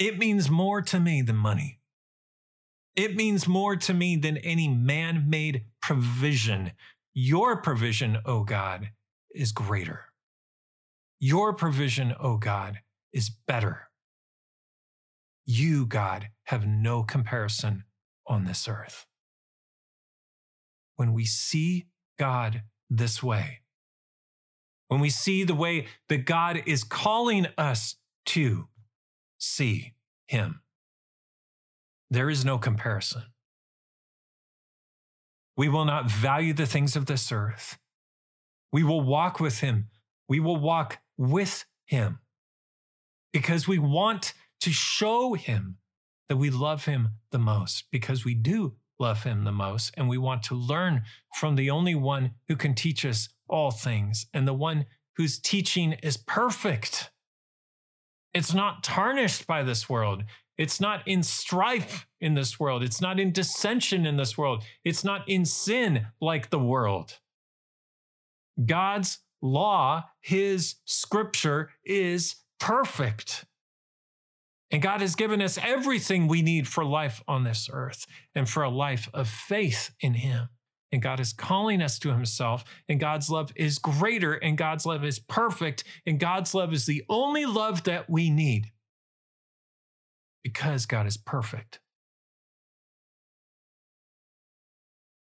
It 0.00 0.16
means 0.16 0.48
more 0.48 0.80
to 0.80 0.98
me 0.98 1.20
than 1.20 1.36
money. 1.36 1.78
It 2.96 3.14
means 3.14 3.46
more 3.46 3.76
to 3.76 3.92
me 3.92 4.16
than 4.16 4.38
any 4.38 4.66
man 4.66 5.28
made 5.28 5.66
provision. 5.82 6.72
Your 7.12 7.60
provision, 7.60 8.16
O 8.16 8.38
oh 8.38 8.44
God, 8.44 8.92
is 9.34 9.52
greater. 9.52 10.06
Your 11.20 11.52
provision, 11.52 12.12
O 12.12 12.16
oh 12.20 12.36
God, 12.38 12.80
is 13.12 13.28
better. 13.46 13.90
You, 15.44 15.84
God, 15.84 16.30
have 16.44 16.66
no 16.66 17.02
comparison 17.02 17.84
on 18.26 18.46
this 18.46 18.66
earth. 18.66 19.04
When 20.96 21.12
we 21.12 21.26
see 21.26 21.88
God 22.18 22.62
this 22.88 23.22
way, 23.22 23.60
when 24.88 25.00
we 25.00 25.10
see 25.10 25.44
the 25.44 25.54
way 25.54 25.88
that 26.08 26.24
God 26.24 26.62
is 26.64 26.84
calling 26.84 27.48
us 27.58 27.96
to 28.26 28.70
see 29.40 29.94
Him, 30.28 30.60
there 32.10 32.30
is 32.30 32.44
no 32.44 32.58
comparison. 32.58 33.22
We 35.56 35.68
will 35.68 35.84
not 35.84 36.10
value 36.10 36.52
the 36.54 36.66
things 36.66 36.96
of 36.96 37.06
this 37.06 37.30
earth. 37.30 37.78
We 38.72 38.82
will 38.82 39.02
walk 39.02 39.40
with 39.40 39.60
him. 39.60 39.88
We 40.28 40.40
will 40.40 40.56
walk 40.56 41.00
with 41.18 41.66
him 41.84 42.20
because 43.32 43.68
we 43.68 43.78
want 43.78 44.32
to 44.60 44.70
show 44.70 45.34
him 45.34 45.76
that 46.28 46.36
we 46.36 46.50
love 46.50 46.84
him 46.84 47.10
the 47.30 47.38
most 47.38 47.84
because 47.90 48.24
we 48.24 48.34
do 48.34 48.76
love 48.98 49.24
him 49.24 49.44
the 49.44 49.52
most. 49.52 49.92
And 49.96 50.08
we 50.08 50.18
want 50.18 50.42
to 50.44 50.54
learn 50.54 51.02
from 51.34 51.56
the 51.56 51.70
only 51.70 51.94
one 51.94 52.32
who 52.48 52.56
can 52.56 52.74
teach 52.74 53.04
us 53.04 53.28
all 53.48 53.70
things 53.70 54.26
and 54.32 54.46
the 54.46 54.54
one 54.54 54.86
whose 55.16 55.38
teaching 55.38 55.92
is 56.02 56.16
perfect. 56.16 57.10
It's 58.32 58.54
not 58.54 58.84
tarnished 58.84 59.46
by 59.46 59.62
this 59.62 59.88
world. 59.88 60.24
It's 60.56 60.80
not 60.80 61.06
in 61.06 61.22
strife 61.22 62.06
in 62.20 62.34
this 62.34 62.60
world. 62.60 62.82
It's 62.82 63.00
not 63.00 63.18
in 63.18 63.32
dissension 63.32 64.04
in 64.06 64.16
this 64.16 64.36
world. 64.36 64.62
It's 64.84 65.02
not 65.02 65.26
in 65.28 65.44
sin 65.44 66.08
like 66.20 66.50
the 66.50 66.58
world. 66.58 67.18
God's 68.64 69.20
law, 69.40 70.04
his 70.20 70.76
scripture 70.84 71.70
is 71.84 72.36
perfect. 72.58 73.46
And 74.70 74.82
God 74.82 75.00
has 75.00 75.14
given 75.14 75.42
us 75.42 75.58
everything 75.58 76.28
we 76.28 76.42
need 76.42 76.68
for 76.68 76.84
life 76.84 77.22
on 77.26 77.44
this 77.44 77.68
earth 77.72 78.06
and 78.34 78.48
for 78.48 78.62
a 78.62 78.68
life 78.68 79.08
of 79.12 79.28
faith 79.28 79.90
in 80.00 80.14
him. 80.14 80.50
And 80.92 81.00
God 81.00 81.20
is 81.20 81.32
calling 81.32 81.80
us 81.80 81.98
to 82.00 82.10
himself, 82.10 82.64
and 82.88 82.98
God's 82.98 83.30
love 83.30 83.52
is 83.54 83.78
greater, 83.78 84.34
and 84.34 84.58
God's 84.58 84.84
love 84.84 85.04
is 85.04 85.20
perfect, 85.20 85.84
and 86.04 86.18
God's 86.18 86.52
love 86.54 86.72
is 86.72 86.86
the 86.86 87.04
only 87.08 87.46
love 87.46 87.84
that 87.84 88.10
we 88.10 88.28
need 88.28 88.72
because 90.42 90.86
God 90.86 91.06
is 91.06 91.16
perfect. 91.16 91.80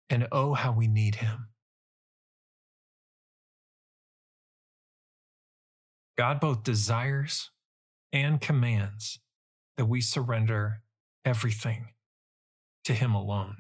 And 0.10 0.28
oh, 0.32 0.54
how 0.54 0.72
we 0.74 0.88
need 0.88 1.16
him. 1.16 1.48
God 6.18 6.40
both 6.40 6.64
desires 6.64 7.52
and 8.14 8.40
commands 8.40 9.20
that 9.76 9.86
we 9.86 10.00
surrender 10.00 10.82
everything 11.26 11.90
to 12.86 12.94
Him 12.94 13.14
alone. 13.14 13.58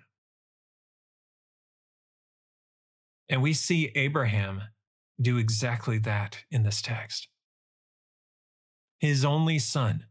And 3.29 3.41
we 3.41 3.53
see 3.53 3.91
Abraham 3.95 4.63
do 5.19 5.37
exactly 5.37 5.97
that 5.99 6.43
in 6.51 6.63
this 6.63 6.81
text. 6.81 7.27
His 8.99 9.25
only 9.25 9.59
son. 9.59 10.05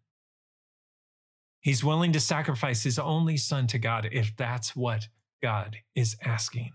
He's 1.61 1.85
willing 1.85 2.13
to 2.13 2.21
sacrifice 2.21 2.83
his 2.83 2.99
only 2.99 3.37
son 3.37 3.67
to 3.69 3.79
God 3.79 4.09
if 4.13 4.37
that's 4.37 4.77
what 4.77 5.09
God 5.43 5.79
is 5.95 6.17
asking. 6.23 6.73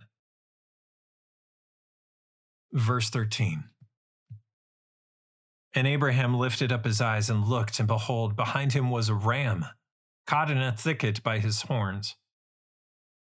Verse 2.71 3.09
13. 3.09 3.65
And 5.73 5.87
Abraham 5.87 6.33
lifted 6.33 6.71
up 6.71 6.85
his 6.85 6.99
eyes 6.99 7.29
and 7.29 7.47
looked, 7.47 7.79
and 7.79 7.87
behold, 7.87 8.35
behind 8.35 8.73
him 8.73 8.89
was 8.89 9.09
a 9.09 9.13
ram, 9.13 9.65
caught 10.25 10.49
in 10.49 10.57
a 10.57 10.71
thicket 10.71 11.21
by 11.21 11.39
his 11.39 11.63
horns. 11.63 12.15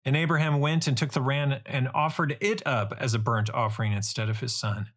And 0.07 0.15
Abraham 0.15 0.61
went 0.61 0.87
and 0.87 0.97
took 0.97 1.11
the 1.11 1.21
ram 1.21 1.55
and 1.65 1.89
offered 1.93 2.37
it 2.39 2.65
up 2.65 2.93
as 2.97 3.13
a 3.13 3.19
burnt 3.19 3.49
offering 3.53 3.91
instead 3.91 4.29
of 4.29 4.39
his 4.39 4.55
son. 4.55 4.87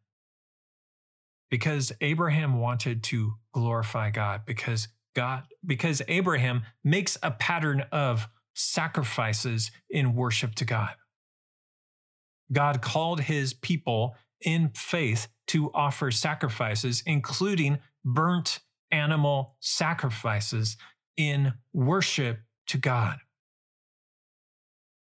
Because 1.51 1.91
Abraham 2.01 2.61
wanted 2.61 3.03
to 3.03 3.33
glorify 3.53 4.11
God, 4.11 4.43
because 4.47 4.87
God, 5.17 5.49
because 5.67 6.01
Abraham 6.07 6.63
makes 6.85 7.19
a 7.25 7.33
pattern 7.33 7.87
of 7.91 8.29
sacrifices 8.55 9.73
in 9.91 10.15
worship 10.15 10.55
to 10.55 10.65
God. 10.65 10.95
God 12.53 12.81
called 12.81 13.23
his 13.23 13.53
people 13.53 14.15
in 14.41 14.71
faith 14.77 15.27
to 15.49 15.73
offer 15.75 16.13
sacrifices, 16.13 17.03
including 17.05 17.81
burnt 18.05 18.61
animal 18.93 19.57
sacrifices 19.59 20.77
in 21.17 21.55
worship 21.73 22.43
to 22.69 22.79
God. 22.79 23.19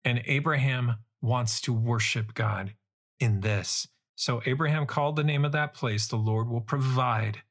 And 0.04 0.22
Abraham 0.26 0.96
wants 1.22 1.60
to 1.62 1.72
worship 1.72 2.34
God 2.34 2.74
in 3.18 3.40
this. 3.40 3.88
So 4.16 4.42
Abraham 4.46 4.86
called 4.86 5.16
the 5.16 5.24
name 5.24 5.44
of 5.44 5.52
that 5.52 5.74
place, 5.74 6.06
the 6.06 6.16
Lord 6.16 6.48
will 6.48 6.60
provide. 6.60 7.42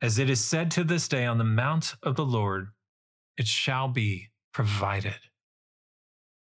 As 0.00 0.18
it 0.18 0.30
is 0.30 0.44
said 0.44 0.70
to 0.72 0.84
this 0.84 1.08
day, 1.08 1.26
on 1.26 1.38
the 1.38 1.44
mount 1.44 1.94
of 2.02 2.16
the 2.16 2.24
Lord 2.24 2.68
it 3.36 3.46
shall 3.46 3.88
be 3.88 4.28
provided. 4.52 5.20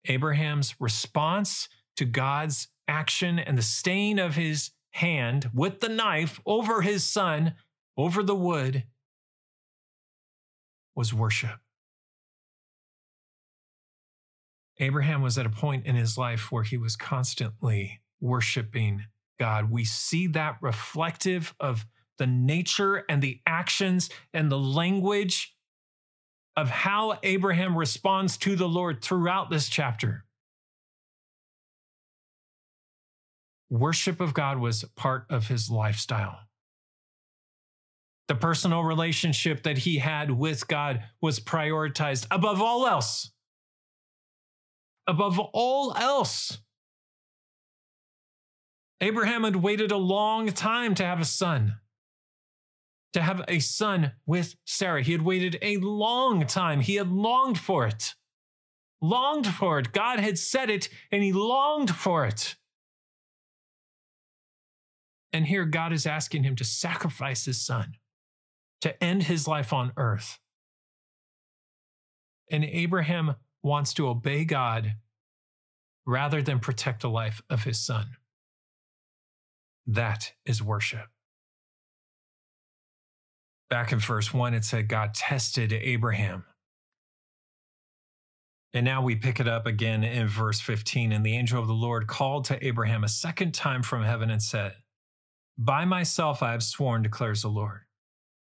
Abraham's 0.05 0.75
response 0.79 1.69
to 1.95 2.05
God's 2.05 2.67
action 2.87 3.39
and 3.39 3.57
the 3.57 3.61
staying 3.61 4.19
of 4.19 4.35
his 4.35 4.71
hand 4.91 5.49
with 5.53 5.79
the 5.79 5.89
knife 5.89 6.41
over 6.45 6.81
his 6.81 7.05
son, 7.05 7.55
over 7.97 8.21
the 8.21 8.35
wood, 8.35 8.83
was 10.95 11.13
worship. 11.13 11.62
Abraham 14.79 15.21
was 15.21 15.37
at 15.37 15.45
a 15.45 15.51
point 15.51 15.85
in 15.85 15.95
his 15.95 16.17
life 16.17 16.51
where 16.51 16.63
he 16.63 16.77
was 16.77 16.95
constantly 16.95 18.01
worshiping 18.19 19.05
God. 19.39 19.69
We 19.69 19.83
see 19.85 20.27
that 20.27 20.57
reflective 20.61 21.53
of 21.59 21.85
the 22.17 22.27
nature 22.27 23.03
and 23.09 23.21
the 23.21 23.41
actions 23.45 24.09
and 24.33 24.51
the 24.51 24.59
language 24.59 25.55
of 26.55 26.69
how 26.69 27.19
Abraham 27.23 27.77
responds 27.77 28.37
to 28.37 28.55
the 28.55 28.67
Lord 28.67 29.01
throughout 29.01 29.49
this 29.49 29.67
chapter. 29.67 30.25
Worship 33.69 34.21
of 34.21 34.35
God 34.35 34.59
was 34.59 34.85
part 34.95 35.25
of 35.29 35.47
his 35.47 35.69
lifestyle. 35.69 36.39
The 38.27 38.35
personal 38.35 38.83
relationship 38.83 39.63
that 39.63 39.79
he 39.79 39.97
had 39.97 40.31
with 40.31 40.67
God 40.67 41.03
was 41.21 41.39
prioritized 41.39 42.27
above 42.31 42.61
all 42.61 42.87
else. 42.87 43.32
Above 45.07 45.39
all 45.39 45.93
else. 45.95 46.59
Abraham 49.01 49.43
had 49.43 49.57
waited 49.57 49.91
a 49.91 49.97
long 49.97 50.47
time 50.47 50.95
to 50.95 51.05
have 51.05 51.19
a 51.19 51.25
son 51.25 51.75
to 53.13 53.21
have 53.21 53.43
a 53.47 53.59
son 53.59 54.13
with 54.25 54.55
Sarah. 54.65 55.03
He 55.03 55.11
had 55.11 55.21
waited 55.21 55.57
a 55.61 55.77
long 55.77 56.45
time. 56.45 56.81
He 56.81 56.95
had 56.95 57.11
longed 57.11 57.59
for 57.59 57.87
it. 57.87 58.15
Longed 59.01 59.47
for 59.47 59.79
it. 59.79 59.91
God 59.91 60.19
had 60.19 60.37
said 60.37 60.69
it, 60.69 60.89
and 61.11 61.23
he 61.23 61.31
longed 61.31 61.91
for 61.95 62.25
it. 62.25 62.55
And 65.31 65.47
here 65.47 65.65
God 65.65 65.93
is 65.93 66.05
asking 66.05 66.43
him 66.43 66.55
to 66.55 66.63
sacrifice 66.63 67.45
his 67.45 67.63
son, 67.63 67.93
to 68.81 69.01
end 69.03 69.23
his 69.23 69.47
life 69.47 69.71
on 69.73 69.93
earth. 69.97 70.39
And 72.51 72.63
Abraham 72.63 73.35
wants 73.63 73.93
to 73.95 74.07
obey 74.07 74.45
God 74.45 74.95
rather 76.05 76.41
than 76.41 76.59
protect 76.59 77.01
the 77.01 77.09
life 77.09 77.41
of 77.49 77.63
his 77.63 77.79
son. 77.79 78.17
That 79.87 80.33
is 80.45 80.61
worship 80.61 81.09
back 83.73 83.91
in 83.91 83.97
verse 83.97 84.31
1, 84.31 84.53
it 84.53 84.63
said 84.63 84.87
God 84.87 85.15
tested 85.15 85.73
Abraham. 85.73 86.45
And 88.71 88.85
now 88.85 89.01
we 89.01 89.15
pick 89.15 89.39
it 89.39 89.47
up 89.47 89.65
again 89.65 90.03
in 90.03 90.27
verse 90.27 90.61
15. 90.61 91.11
And 91.11 91.25
the 91.25 91.35
angel 91.35 91.59
of 91.59 91.65
the 91.65 91.73
Lord 91.73 92.05
called 92.05 92.45
to 92.45 92.63
Abraham 92.63 93.03
a 93.03 93.09
second 93.09 93.55
time 93.55 93.81
from 93.81 94.03
heaven 94.03 94.29
and 94.29 94.43
said, 94.43 94.75
By 95.57 95.85
myself 95.85 96.43
I 96.43 96.51
have 96.51 96.61
sworn, 96.61 97.01
declares 97.01 97.41
the 97.41 97.47
Lord, 97.47 97.81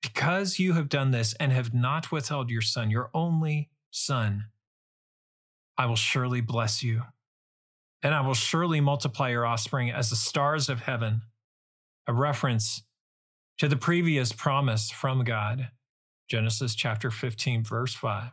because 0.03 0.59
you 0.59 0.73
have 0.73 0.89
done 0.89 1.13
this 1.13 1.33
and 1.35 1.53
have 1.53 1.73
not 1.73 2.11
withheld 2.11 2.51
your 2.51 2.63
son, 2.63 2.91
your 2.91 3.11
only 3.15 3.71
son, 3.93 4.47
I 5.77 5.87
will 5.87 5.97
surely 5.97 6.41
bless 6.41 6.83
you. 6.83 7.03
And 8.03 8.15
I 8.15 8.21
will 8.21 8.35
surely 8.35 8.81
multiply 8.81 9.31
your 9.31 9.47
offspring 9.47 9.91
as 9.91 10.11
the 10.11 10.17
stars 10.17 10.69
of 10.69 10.81
heaven. 10.81 11.23
A 12.07 12.13
reference 12.13 12.83
to 13.59 13.67
the 13.69 13.77
previous 13.77 14.33
promise 14.33 14.91
from 14.91 15.25
God, 15.25 15.71
Genesis 16.29 16.75
chapter 16.75 17.11
15, 17.11 17.65
verse 17.65 17.95
5. 17.95 18.31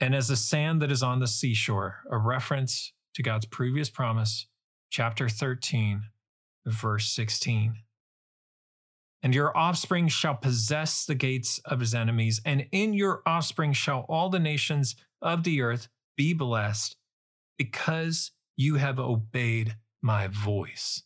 And 0.00 0.14
as 0.14 0.28
the 0.28 0.36
sand 0.36 0.80
that 0.82 0.92
is 0.92 1.02
on 1.02 1.20
the 1.20 1.26
seashore, 1.26 2.02
a 2.10 2.18
reference 2.18 2.92
to 3.14 3.22
God's 3.22 3.46
previous 3.46 3.90
promise, 3.90 4.46
chapter 4.90 5.28
13, 5.28 6.02
verse 6.66 7.08
16. 7.10 7.76
And 9.22 9.34
your 9.34 9.56
offspring 9.56 10.08
shall 10.08 10.34
possess 10.34 11.04
the 11.04 11.14
gates 11.14 11.60
of 11.64 11.80
his 11.80 11.94
enemies, 11.94 12.40
and 12.44 12.66
in 12.72 12.94
your 12.94 13.22
offspring 13.24 13.72
shall 13.72 14.04
all 14.08 14.28
the 14.28 14.40
nations 14.40 14.96
of 15.22 15.44
the 15.44 15.62
earth 15.62 15.88
be 16.16 16.34
blessed, 16.34 16.96
because 17.56 18.32
you 18.56 18.74
have 18.76 18.98
obeyed 18.98 19.76
my 20.02 20.26
voice. 20.26 21.04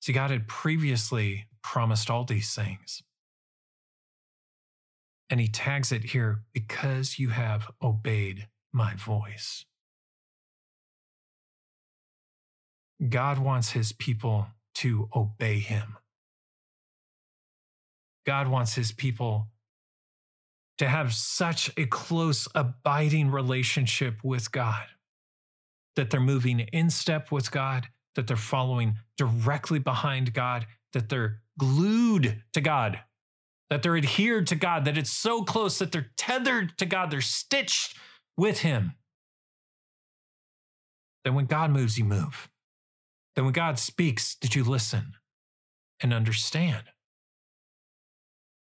See, 0.00 0.12
God 0.12 0.30
had 0.30 0.48
previously 0.48 1.46
promised 1.62 2.10
all 2.10 2.24
these 2.24 2.54
things. 2.54 3.02
And 5.28 5.40
he 5.40 5.46
tags 5.46 5.92
it 5.92 6.04
here 6.04 6.42
because 6.52 7.18
you 7.18 7.28
have 7.28 7.70
obeyed 7.80 8.48
my 8.72 8.94
voice. 8.94 9.64
God 13.08 13.38
wants 13.38 13.70
his 13.70 13.92
people 13.92 14.48
to 14.74 15.08
obey 15.14 15.60
him. 15.60 15.96
God 18.26 18.48
wants 18.48 18.74
his 18.74 18.90
people 18.92 19.48
to 20.80 20.88
have 20.88 21.12
such 21.12 21.70
a 21.76 21.84
close, 21.86 22.48
abiding 22.54 23.30
relationship 23.30 24.16
with 24.24 24.50
God 24.50 24.86
that 25.94 26.08
they're 26.08 26.20
moving 26.20 26.60
in 26.60 26.88
step 26.88 27.30
with 27.30 27.52
God 27.52 27.88
that 28.14 28.26
they're 28.26 28.36
following 28.36 28.96
directly 29.18 29.78
behind 29.78 30.32
God, 30.32 30.66
that 30.94 31.10
they're 31.10 31.42
glued 31.58 32.42
to 32.54 32.60
God, 32.62 33.00
that 33.68 33.82
they're 33.82 33.96
adhered 33.96 34.46
to 34.46 34.54
God, 34.54 34.86
that 34.86 34.96
it's 34.96 35.12
so 35.12 35.42
close 35.42 35.78
that 35.78 35.92
they're 35.92 36.10
tethered 36.16 36.76
to 36.78 36.86
God, 36.86 37.10
they're 37.10 37.20
stitched 37.20 37.96
with 38.38 38.60
Him. 38.60 38.92
Then 41.24 41.34
when 41.34 41.46
God 41.46 41.70
moves, 41.70 41.98
you 41.98 42.04
move. 42.04 42.48
Then 43.36 43.44
when 43.44 43.52
God 43.52 43.78
speaks, 43.78 44.34
did 44.34 44.54
you 44.54 44.64
listen 44.64 45.12
and 46.02 46.14
understand? 46.14 46.84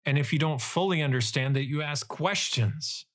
And 0.07 0.17
if 0.17 0.31
you 0.31 0.39
don't 0.39 0.61
fully 0.61 1.01
understand 1.01 1.53
that, 1.57 1.67
you 1.67 1.81
ask 1.81 2.07
questions 2.07 3.05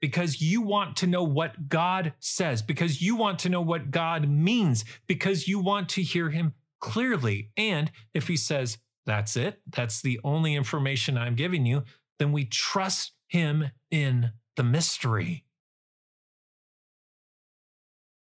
because 0.00 0.42
you 0.42 0.60
want 0.60 0.96
to 0.96 1.06
know 1.06 1.22
what 1.22 1.68
God 1.68 2.14
says, 2.18 2.62
because 2.62 3.00
you 3.00 3.14
want 3.14 3.38
to 3.38 3.48
know 3.48 3.60
what 3.60 3.92
God 3.92 4.28
means, 4.28 4.84
because 5.06 5.46
you 5.46 5.60
want 5.60 5.88
to 5.90 6.02
hear 6.02 6.30
Him 6.30 6.54
clearly. 6.80 7.52
And 7.56 7.92
if 8.12 8.26
He 8.26 8.36
says, 8.36 8.78
that's 9.06 9.36
it, 9.36 9.60
that's 9.70 10.02
the 10.02 10.18
only 10.24 10.56
information 10.56 11.16
I'm 11.16 11.36
giving 11.36 11.64
you, 11.64 11.84
then 12.18 12.32
we 12.32 12.44
trust 12.44 13.12
Him 13.28 13.70
in 13.92 14.32
the 14.56 14.64
mystery. 14.64 15.44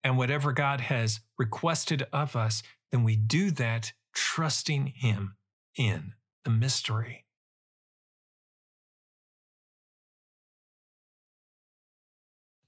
And 0.05 0.17
whatever 0.17 0.53
God 0.53 0.83
has 0.83 1.19
requested 1.37 2.07
of 2.13 2.37
us, 2.37 2.63
then 2.93 3.03
we 3.03 3.17
do 3.17 3.51
that 3.51 3.93
trusting 4.15 4.93
Him 4.95 5.35
in 5.77 6.13
the 6.45 6.51
mystery. 6.51 7.25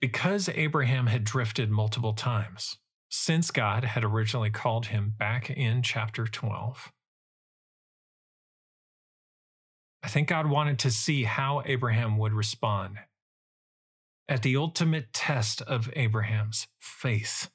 Because 0.00 0.48
Abraham 0.48 1.08
had 1.08 1.24
drifted 1.24 1.70
multiple 1.70 2.14
times 2.14 2.78
since 3.10 3.50
God 3.50 3.84
had 3.84 4.02
originally 4.02 4.50
called 4.50 4.86
him 4.86 5.12
back 5.18 5.50
in 5.50 5.82
chapter 5.82 6.26
12, 6.26 6.90
I 10.02 10.08
think 10.08 10.28
God 10.28 10.46
wanted 10.46 10.78
to 10.80 10.90
see 10.90 11.24
how 11.24 11.62
Abraham 11.66 12.16
would 12.16 12.32
respond 12.32 12.96
at 14.26 14.42
the 14.42 14.56
ultimate 14.56 15.12
test 15.12 15.60
of 15.62 15.90
Abraham's 15.94 16.66
faith. 16.78 17.50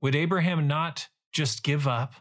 Would 0.00 0.14
Abraham 0.14 0.66
not 0.66 1.08
just 1.32 1.62
give 1.62 1.86
up, 1.86 2.14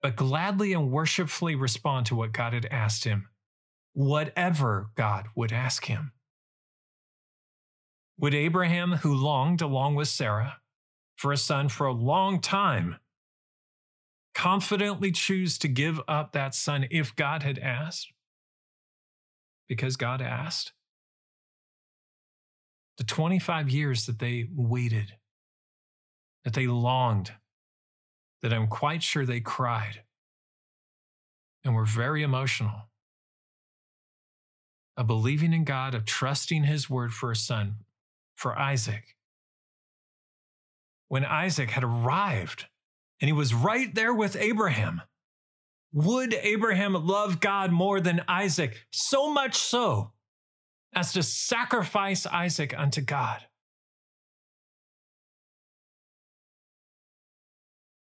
but 0.00 0.16
gladly 0.16 0.72
and 0.72 0.90
worshipfully 0.90 1.54
respond 1.54 2.06
to 2.06 2.16
what 2.16 2.32
God 2.32 2.52
had 2.52 2.66
asked 2.66 3.04
him, 3.04 3.28
whatever 3.92 4.90
God 4.96 5.26
would 5.36 5.52
ask 5.52 5.84
him? 5.84 6.12
Would 8.22 8.34
Abraham, 8.34 8.92
who 8.98 9.12
longed 9.12 9.60
along 9.60 9.96
with 9.96 10.06
Sarah 10.06 10.60
for 11.16 11.32
a 11.32 11.36
son 11.36 11.68
for 11.68 11.88
a 11.88 11.92
long 11.92 12.40
time, 12.40 12.98
confidently 14.32 15.10
choose 15.10 15.58
to 15.58 15.66
give 15.66 16.00
up 16.06 16.30
that 16.30 16.54
son 16.54 16.86
if 16.88 17.16
God 17.16 17.42
had 17.42 17.58
asked? 17.58 18.12
Because 19.68 19.96
God 19.96 20.22
asked? 20.22 20.72
The 22.96 23.02
25 23.02 23.68
years 23.68 24.06
that 24.06 24.20
they 24.20 24.48
waited, 24.54 25.14
that 26.44 26.54
they 26.54 26.68
longed, 26.68 27.32
that 28.40 28.52
I'm 28.52 28.68
quite 28.68 29.02
sure 29.02 29.26
they 29.26 29.40
cried 29.40 30.04
and 31.64 31.74
were 31.74 31.84
very 31.84 32.22
emotional 32.22 32.88
of 34.96 35.08
believing 35.08 35.52
in 35.52 35.64
God, 35.64 35.92
of 35.96 36.04
trusting 36.04 36.62
His 36.62 36.88
word 36.88 37.12
for 37.12 37.32
a 37.32 37.36
son, 37.36 37.78
for 38.42 38.58
Isaac. 38.58 39.14
When 41.08 41.24
Isaac 41.24 41.70
had 41.70 41.84
arrived 41.84 42.66
and 43.20 43.28
he 43.28 43.32
was 43.32 43.54
right 43.54 43.94
there 43.94 44.12
with 44.12 44.34
Abraham, 44.36 45.02
Would 45.92 46.34
Abraham 46.34 46.94
love 46.94 47.38
God 47.38 47.70
more 47.70 48.00
than 48.00 48.24
Isaac? 48.26 48.86
So 48.90 49.32
much 49.32 49.54
so 49.54 50.12
as 50.94 51.12
to 51.12 51.22
sacrifice 51.22 52.26
Isaac 52.26 52.74
unto 52.76 53.00
God. 53.00 53.42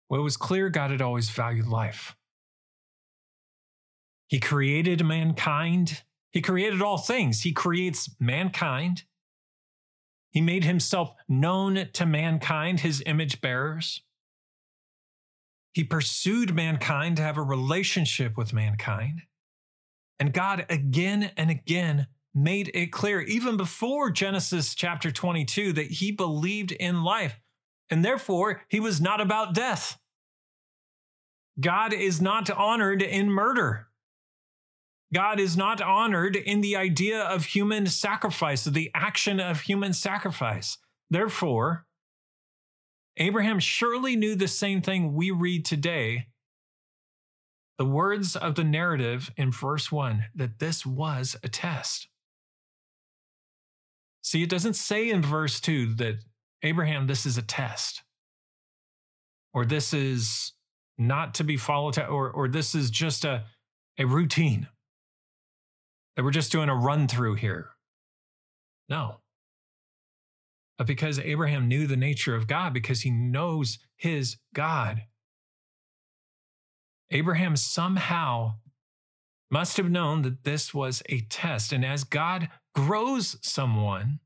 Well, 0.10 0.22
it 0.22 0.24
was 0.24 0.38
clear 0.38 0.70
God 0.70 0.92
had 0.92 1.02
always 1.02 1.30
valued 1.30 1.68
life. 1.68 2.16
He 4.28 4.40
created 4.40 5.06
mankind. 5.06 6.04
He 6.32 6.42
created 6.42 6.82
all 6.82 6.98
things. 6.98 7.42
He 7.42 7.52
creates 7.52 8.10
mankind. 8.20 9.04
He 10.34 10.42
made 10.42 10.64
himself 10.64 11.14
known 11.30 11.90
to 11.94 12.06
mankind, 12.08 12.80
his 12.80 13.04
image 13.06 13.40
bearers. 13.40 14.02
He 15.74 15.84
pursued 15.84 16.56
mankind 16.56 17.18
to 17.18 17.24
have 17.24 17.38
a 17.38 17.44
relationship 17.44 18.36
with 18.36 18.52
mankind. 18.52 19.22
And 20.20 20.34
God 20.34 20.66
again 20.70 21.32
and 21.38 21.52
again 21.52 22.08
made 22.34 22.72
it 22.74 22.92
clear, 22.92 23.22
even 23.22 23.58
before 23.58 24.10
Genesis 24.10 24.74
chapter 24.74 25.12
22, 25.12 25.72
that 25.74 25.92
he 25.92 26.12
believed 26.12 26.72
in 26.72 27.04
life. 27.04 27.40
And 27.92 28.04
therefore, 28.04 28.64
he 28.70 28.80
was 28.80 29.00
not 29.00 29.22
about 29.22 29.54
death. 29.54 30.00
God 31.60 31.94
is 31.94 32.20
not 32.20 32.50
honored 32.50 33.04
in 33.04 33.30
murder. 33.30 33.88
God 35.14 35.40
is 35.40 35.56
not 35.56 35.80
honored 35.80 36.36
in 36.36 36.62
the 36.62 36.76
idea 36.76 37.22
of 37.22 37.46
human 37.46 37.86
sacrifice, 37.86 38.64
the 38.64 38.90
action 38.96 39.40
of 39.40 39.62
human 39.62 39.94
sacrifice. 39.94 40.80
Therefore, 41.10 41.86
Abraham 43.18 43.60
surely 43.60 44.16
knew 44.16 44.36
the 44.36 44.48
same 44.48 44.82
thing 44.82 45.14
we 45.14 45.30
read 45.30 45.66
today. 45.66 46.28
The 47.78 47.86
words 47.86 48.36
of 48.36 48.56
the 48.56 48.64
narrative 48.64 49.32
in 49.38 49.52
verse 49.52 49.92
1 49.92 50.26
that 50.34 50.58
this 50.58 50.84
was 50.86 51.36
a 51.44 51.50
test. 51.50 52.08
See, 54.24 54.42
it 54.42 54.50
doesn't 54.50 54.76
say 54.76 55.10
in 55.10 55.22
verse 55.22 55.60
2 55.60 55.94
that 55.96 56.24
Abraham, 56.64 57.06
this 57.06 57.26
is 57.26 57.38
a 57.38 57.42
test, 57.42 58.02
or 59.54 59.66
this 59.66 59.94
is 59.94 60.54
not 60.98 61.36
to 61.36 61.44
be 61.44 61.58
followed, 61.58 62.00
or, 62.00 62.32
or 62.32 62.48
this 62.48 62.74
is 62.74 62.90
just 62.90 63.26
a, 63.26 63.44
a 64.00 64.06
routine 64.06 64.70
that 66.16 66.24
we're 66.24 66.32
just 66.32 66.52
doing 66.52 66.70
a 66.70 66.76
run 66.76 67.08
through 67.08 67.36
here. 67.36 67.70
No. 68.90 69.20
But 70.78 70.88
because 70.88 71.20
Abraham 71.20 71.68
knew 71.68 71.88
the 71.88 71.98
nature 71.98 72.36
of 72.36 72.48
God, 72.48 72.74
because 72.74 73.02
he 73.02 73.12
knows 73.12 73.80
his 73.96 74.38
God, 74.54 75.04
Abraham 77.12 77.56
somehow 77.56 78.56
must 79.52 79.78
have 79.78 79.90
known 79.90 80.24
that 80.24 80.44
this 80.44 80.74
was 80.74 81.04
a 81.10 81.22
test. 81.22 81.72
And 81.72 81.86
as 81.86 82.04
God 82.04 82.50
grows 82.74 83.38
someone, 83.42 84.20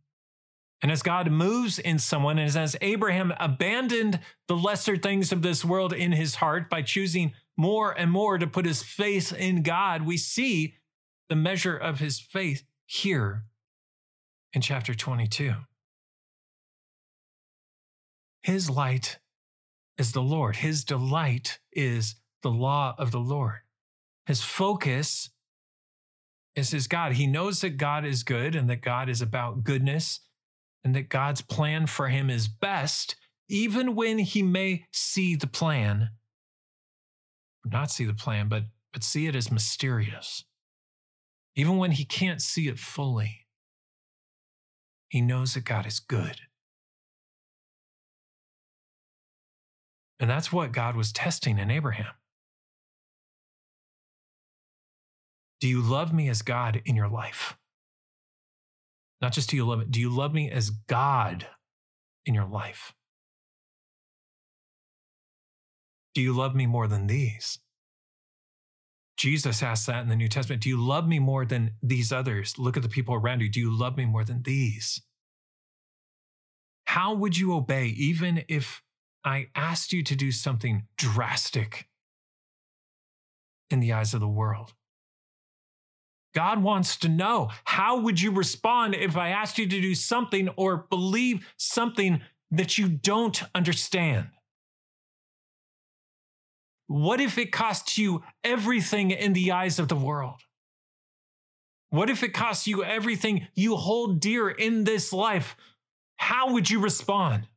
and 0.81 0.91
as 0.91 1.01
God 1.01 1.29
moves 1.29 1.79
in 1.79 1.99
someone, 1.99 2.37
and 2.37 2.55
as 2.55 2.77
Abraham 2.81 3.33
abandoned 3.39 4.19
the 4.47 4.55
lesser 4.55 4.95
things 4.95 5.31
of 5.31 5.41
this 5.41 5.65
world 5.65 5.91
in 5.91 6.13
his 6.13 6.35
heart 6.35 6.69
by 6.69 6.81
choosing 6.81 7.33
more 7.57 7.91
and 7.91 8.11
more 8.11 8.37
to 8.37 8.47
put 8.47 8.65
his 8.65 8.83
faith 8.83 9.33
in 9.33 9.63
God, 9.63 10.03
we 10.03 10.17
see 10.17 10.75
the 11.29 11.35
measure 11.35 11.75
of 11.75 11.99
his 11.99 12.19
faith 12.19 12.63
here 12.85 13.43
in 14.53 14.61
chapter 14.61 14.93
22. 14.93 15.53
His 18.43 18.69
light 18.69 19.19
is 19.97 20.13
the 20.13 20.21
Lord, 20.21 20.57
his 20.57 20.83
delight 20.83 21.59
is 21.71 22.15
the 22.43 22.51
law 22.51 22.95
of 22.97 23.11
the 23.11 23.19
Lord. 23.19 23.59
His 24.25 24.41
focus 24.41 25.29
is 26.55 26.71
his 26.71 26.87
God. 26.87 27.13
He 27.13 27.27
knows 27.27 27.61
that 27.61 27.77
God 27.77 28.05
is 28.05 28.23
good 28.23 28.55
and 28.55 28.69
that 28.69 28.81
God 28.81 29.09
is 29.09 29.21
about 29.21 29.63
goodness 29.63 30.21
and 30.83 30.95
that 30.95 31.09
God's 31.09 31.41
plan 31.41 31.87
for 31.87 32.07
him 32.07 32.29
is 32.29 32.47
best, 32.47 33.15
even 33.49 33.95
when 33.95 34.19
he 34.19 34.41
may 34.41 34.85
see 34.91 35.35
the 35.35 35.47
plan, 35.47 36.09
not 37.65 37.91
see 37.91 38.05
the 38.05 38.13
plan, 38.13 38.47
but, 38.47 38.63
but 38.93 39.03
see 39.03 39.27
it 39.27 39.35
as 39.35 39.51
mysterious. 39.51 40.45
Even 41.57 41.77
when 41.77 41.91
he 41.91 42.05
can't 42.05 42.39
see 42.39 42.67
it 42.67 42.77
fully, 42.77 43.47
he 45.09 45.21
knows 45.21 45.55
that 45.55 45.65
God 45.65 45.87
is 45.87 45.99
good. 45.99 46.41
And 50.19 50.29
that's 50.29 50.51
what 50.53 50.71
God 50.71 50.95
was 50.95 51.11
testing 51.11 51.57
in 51.57 51.71
Abraham. 51.71 52.13
Do 55.59 55.67
you 55.67 55.81
love 55.81 56.13
me 56.13 56.29
as 56.29 56.43
God 56.43 56.83
in 56.85 56.95
your 56.95 57.09
life? 57.09 57.57
Not 59.19 59.33
just 59.33 59.49
do 59.49 59.55
you 59.55 59.65
love 59.65 59.81
it, 59.81 59.89
do 59.89 59.99
you 59.99 60.11
love 60.11 60.35
me 60.35 60.51
as 60.51 60.69
God 60.69 61.47
in 62.23 62.35
your 62.35 62.45
life? 62.45 62.93
Do 66.13 66.21
you 66.21 66.33
love 66.33 66.53
me 66.53 66.67
more 66.67 66.87
than 66.87 67.07
these? 67.07 67.57
Jesus 69.17 69.63
asked 69.63 69.87
that 69.87 70.01
in 70.01 70.09
the 70.09 70.15
New 70.15 70.27
Testament. 70.27 70.61
Do 70.61 70.69
you 70.69 70.81
love 70.81 71.07
me 71.07 71.17
more 71.17 71.43
than 71.43 71.71
these 71.81 72.11
others? 72.11 72.57
Look 72.57 72.77
at 72.77 72.83
the 72.83 72.89
people 72.89 73.15
around 73.15 73.41
you. 73.41 73.49
Do 73.49 73.59
you 73.59 73.75
love 73.75 73.97
me 73.97 74.05
more 74.05 74.23
than 74.23 74.43
these? 74.43 75.01
How 76.85 77.13
would 77.13 77.37
you 77.37 77.53
obey 77.53 77.87
even 77.87 78.43
if 78.47 78.83
I 79.25 79.47
asked 79.55 79.91
you 79.91 80.03
to 80.03 80.15
do 80.15 80.31
something 80.31 80.83
drastic 80.97 81.87
in 83.69 83.79
the 83.79 83.91
eyes 83.91 84.13
of 84.13 84.19
the 84.19 84.27
world? 84.27 84.73
God 86.35 86.61
wants 86.61 86.95
to 86.97 87.09
know 87.09 87.49
how 87.65 87.99
would 87.99 88.21
you 88.21 88.29
respond 88.29 88.93
if 88.93 89.17
I 89.17 89.29
asked 89.29 89.57
you 89.57 89.67
to 89.67 89.81
do 89.81 89.95
something 89.95 90.49
or 90.49 90.85
believe 90.89 91.47
something 91.57 92.21
that 92.51 92.77
you 92.77 92.87
don't 92.87 93.41
understand? 93.55 94.27
What 96.87 97.19
if 97.19 97.37
it 97.37 97.51
costs 97.51 97.97
you 97.97 98.23
everything 98.43 99.11
in 99.11 99.33
the 99.33 99.51
eyes 99.51 99.77
of 99.77 99.89
the 99.89 99.95
world? 99.95 100.41
What 101.89 102.09
if 102.09 102.23
it 102.23 102.33
costs 102.33 102.67
you 102.67 102.83
everything 102.83 103.47
you 103.55 103.75
hold 103.75 104.19
dear 104.19 104.49
in 104.49 104.85
this 104.85 105.13
life? 105.13 105.55
How 106.17 106.51
would 106.51 106.69
you 106.69 106.79
respond? 106.79 107.47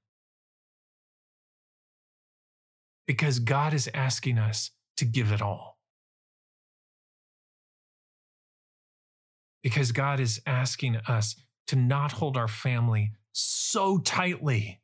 Because 3.06 3.38
God 3.38 3.72
is 3.74 3.88
asking 3.94 4.38
us 4.38 4.70
to 4.96 5.04
give 5.04 5.32
it 5.32 5.42
all. 5.42 5.78
Because 9.62 9.92
God 9.92 10.20
is 10.20 10.40
asking 10.46 10.96
us 11.08 11.36
to 11.66 11.76
not 11.76 12.12
hold 12.12 12.36
our 12.36 12.48
family 12.48 13.12
so 13.32 13.98
tightly 13.98 14.80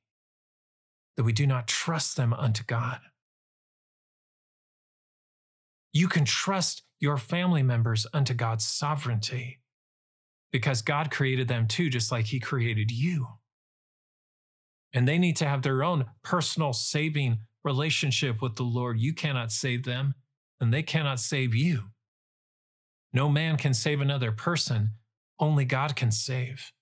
that 1.16 1.24
we 1.24 1.32
do 1.32 1.47
not 1.47 1.66
trust 1.66 2.16
them 2.16 2.32
unto 2.32 2.62
God. 2.64 3.01
You 5.97 6.09
can 6.09 6.26
trust 6.26 6.82
your 7.01 7.16
family 7.16 7.62
members 7.62 8.07
unto 8.12 8.34
God's 8.34 8.66
sovereignty 8.66 9.61
because 10.53 10.82
God 10.82 11.11
created 11.11 11.49
them 11.49 11.66
too, 11.66 11.88
just 11.88 12.12
like 12.12 12.26
He 12.26 12.38
created 12.38 12.90
you. 12.90 13.26
And 14.92 15.09
they 15.09 15.16
need 15.16 15.36
to 15.36 15.49
have 15.49 15.62
their 15.62 15.82
own 15.82 16.05
personal 16.22 16.74
saving 16.74 17.38
relationship 17.64 18.42
with 18.42 18.57
the 18.57 18.62
Lord. 18.62 19.01
You 19.01 19.14
cannot 19.14 19.51
save 19.51 19.84
them, 19.84 20.14
and 20.61 20.70
they 20.70 20.82
cannot 20.82 21.18
save 21.18 21.55
you. 21.55 21.84
No 23.14 23.30
man 23.30 23.57
can 23.57 23.72
save 23.72 24.03
another 24.03 24.32
person, 24.32 24.90
only 25.40 25.64
God 25.64 25.97
can 25.97 26.12
save. 26.12 26.72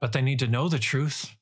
But 0.00 0.12
they 0.12 0.22
need 0.22 0.38
to 0.38 0.48
know 0.48 0.70
the 0.70 0.78
truth, 0.78 1.36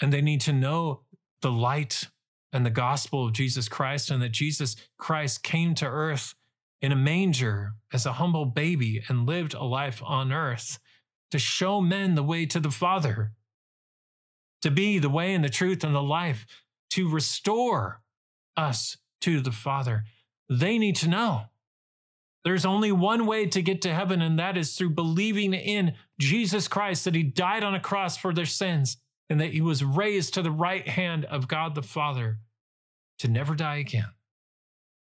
and 0.00 0.12
they 0.12 0.22
need 0.22 0.40
to 0.42 0.52
know 0.52 1.02
the 1.40 1.50
light 1.50 2.06
and 2.52 2.66
the 2.66 2.70
gospel 2.70 3.26
of 3.26 3.32
Jesus 3.32 3.68
Christ, 3.68 4.10
and 4.10 4.22
that 4.22 4.32
Jesus 4.32 4.76
Christ 4.98 5.42
came 5.42 5.74
to 5.76 5.86
earth 5.86 6.34
in 6.80 6.92
a 6.92 6.96
manger 6.96 7.74
as 7.92 8.04
a 8.04 8.14
humble 8.14 8.44
baby 8.44 9.02
and 9.08 9.26
lived 9.26 9.54
a 9.54 9.64
life 9.64 10.02
on 10.04 10.32
earth 10.32 10.78
to 11.30 11.38
show 11.38 11.80
men 11.80 12.14
the 12.14 12.22
way 12.22 12.44
to 12.44 12.60
the 12.60 12.70
Father, 12.70 13.32
to 14.60 14.70
be 14.70 14.98
the 14.98 15.08
way 15.08 15.32
and 15.32 15.44
the 15.44 15.48
truth 15.48 15.82
and 15.82 15.94
the 15.94 16.02
life, 16.02 16.46
to 16.90 17.08
restore 17.08 18.02
us 18.56 18.98
to 19.22 19.40
the 19.40 19.52
Father. 19.52 20.04
They 20.50 20.76
need 20.76 20.96
to 20.96 21.08
know. 21.08 21.44
There's 22.44 22.66
only 22.66 22.90
one 22.90 23.24
way 23.24 23.46
to 23.46 23.62
get 23.62 23.80
to 23.82 23.94
heaven, 23.94 24.20
and 24.20 24.38
that 24.38 24.56
is 24.56 24.76
through 24.76 24.90
believing 24.90 25.54
in 25.54 25.94
Jesus 26.18 26.66
Christ, 26.68 27.04
that 27.04 27.14
He 27.14 27.22
died 27.22 27.62
on 27.62 27.74
a 27.74 27.80
cross 27.80 28.16
for 28.16 28.34
their 28.34 28.46
sins, 28.46 28.96
and 29.28 29.40
that 29.40 29.52
he 29.52 29.60
was 29.60 29.84
raised 29.84 30.34
to 30.34 30.42
the 30.42 30.50
right 30.50 30.86
hand 30.86 31.24
of 31.26 31.48
God 31.48 31.74
the 31.74 31.82
Father 31.82 32.38
to 33.18 33.28
never 33.28 33.54
die 33.54 33.76
again 33.76 34.12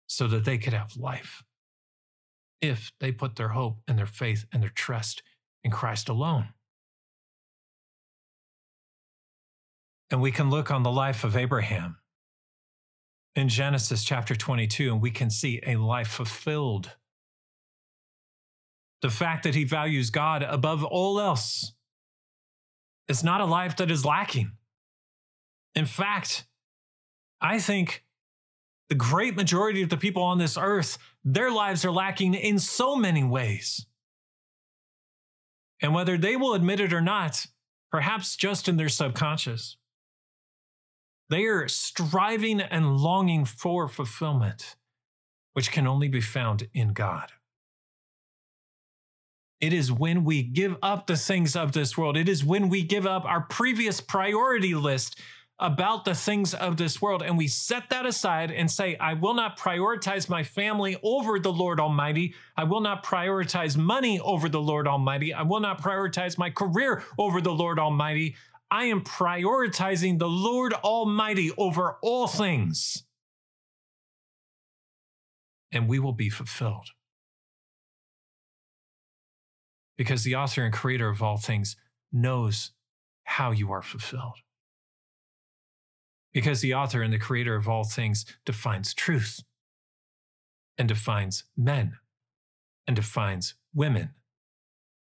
so 0.08 0.28
that 0.28 0.46
they 0.46 0.58
could 0.58 0.74
have 0.74 0.96
life 0.96 1.44
if 2.62 2.92
they 3.00 3.12
put 3.12 3.36
their 3.36 3.50
hope 3.50 3.80
and 3.88 3.98
their 3.98 4.06
faith 4.06 4.46
and 4.52 4.64
their 4.64 4.70
trust 4.70 5.22
in 5.64 5.72
Christ 5.72 6.08
alone. 6.08 6.50
And 10.10 10.22
we 10.22 10.32
can 10.32 10.50
look 10.50 10.70
on 10.70 10.84
the 10.84 10.92
life 10.92 11.24
of 11.24 11.36
Abraham 11.36 11.98
in 13.36 13.50
Genesis 13.50 14.04
chapter 14.04 14.36
22, 14.36 14.92
and 14.92 15.02
we 15.02 15.10
can 15.12 15.30
see 15.30 15.60
a 15.66 15.76
life 15.78 16.08
fulfilled. 16.08 16.92
The 19.02 19.10
fact 19.10 19.44
that 19.44 19.56
he 19.56 19.64
values 19.64 20.12
God 20.12 20.44
above 20.44 20.84
all 20.84 21.20
else 21.20 21.74
is 23.08 23.24
not 23.24 23.42
a 23.42 23.46
life 23.46 23.76
that 23.78 23.92
is 23.92 24.06
lacking. 24.06 24.52
In 25.76 25.86
fact, 25.86 26.46
I 27.42 27.60
think 27.60 28.04
the 28.90 28.96
great 28.96 29.36
majority 29.36 29.82
of 29.82 29.90
the 29.90 29.98
people 29.98 30.24
on 30.24 30.38
this 30.38 30.58
earth, 30.58 30.98
their 31.24 31.52
lives 31.52 31.84
are 31.84 31.92
lacking 31.92 32.34
in 32.34 32.60
so 32.60 32.96
many 32.96 33.24
ways. 33.24 33.86
And 35.82 35.94
whether 35.94 36.18
they 36.18 36.36
will 36.36 36.54
admit 36.54 36.80
it 36.80 36.94
or 36.94 37.02
not, 37.02 37.48
perhaps 37.92 38.36
just 38.36 38.70
in 38.70 38.78
their 38.78 38.90
subconscious, 38.90 39.78
they 41.30 41.46
are 41.46 41.68
striving 41.68 42.62
and 42.62 42.98
longing 42.98 43.46
for 43.46 43.88
fulfillment, 43.88 44.76
which 45.54 45.72
can 45.72 45.88
only 45.88 46.08
be 46.08 46.22
found 46.22 46.68
in 46.74 46.94
God. 46.94 47.32
It 49.64 49.72
is 49.72 49.94
when 49.94 50.26
we 50.26 50.44
give 50.44 50.76
up 50.84 51.08
the 51.08 51.16
things 51.16 51.56
of 51.56 51.72
this 51.72 51.98
world, 51.98 52.18
it 52.18 52.28
is 52.28 52.44
when 52.44 52.68
we 52.68 52.84
give 52.84 53.06
up 53.06 53.24
our 53.24 53.40
previous 53.40 54.02
priority 54.02 54.76
list 54.76 55.18
about 55.58 56.04
the 56.04 56.14
things 56.14 56.54
of 56.54 56.76
this 56.76 57.02
world 57.02 57.24
and 57.24 57.38
we 57.38 57.48
set 57.48 57.90
that 57.90 58.06
aside 58.06 58.52
and 58.52 58.70
say, 58.70 58.98
I 58.98 59.14
will 59.14 59.34
not 59.34 59.58
prioritize 59.58 60.28
my 60.28 60.44
family 60.44 60.98
over 61.02 61.40
the 61.40 61.54
Lord 61.54 61.80
Almighty. 61.80 62.36
I 62.58 62.66
will 62.66 62.82
not 62.82 63.06
prioritize 63.06 63.78
money 63.78 64.20
over 64.20 64.50
the 64.50 64.60
Lord 64.60 64.86
Almighty. 64.86 65.34
I 65.34 65.44
will 65.44 65.62
not 65.62 65.82
prioritize 65.82 66.38
my 66.38 66.50
career 66.50 67.02
over 67.18 67.40
the 67.40 67.54
Lord 67.54 67.80
Almighty. 67.80 68.36
I 68.70 68.88
am 68.88 69.00
prioritizing 69.00 70.20
the 70.20 70.28
Lord 70.28 70.74
Almighty 70.74 71.52
over 71.58 72.00
all 72.02 72.28
things. 72.28 73.06
And 75.72 75.88
we 75.88 76.00
will 76.00 76.12
be 76.12 76.30
fulfilled. 76.30 76.90
Because 79.98 80.24
the 80.24 80.36
author 80.36 80.64
and 80.64 80.74
creator 80.74 81.10
of 81.10 81.22
all 81.22 81.38
things 81.38 81.76
knows 82.12 82.72
how 83.24 83.52
you 83.52 83.72
are 83.72 83.82
fulfilled 83.82 84.40
because 86.34 86.62
the 86.62 86.74
author 86.74 87.02
and 87.02 87.14
the 87.14 87.20
creator 87.20 87.56
of 87.56 87.70
all 87.70 87.84
things 87.84 88.26
defines 88.44 88.94
truth 88.94 89.42
and 90.78 90.88
defines 90.88 91.44
men 91.56 91.98
and 92.88 92.96
defines 92.96 93.54
women 93.74 94.10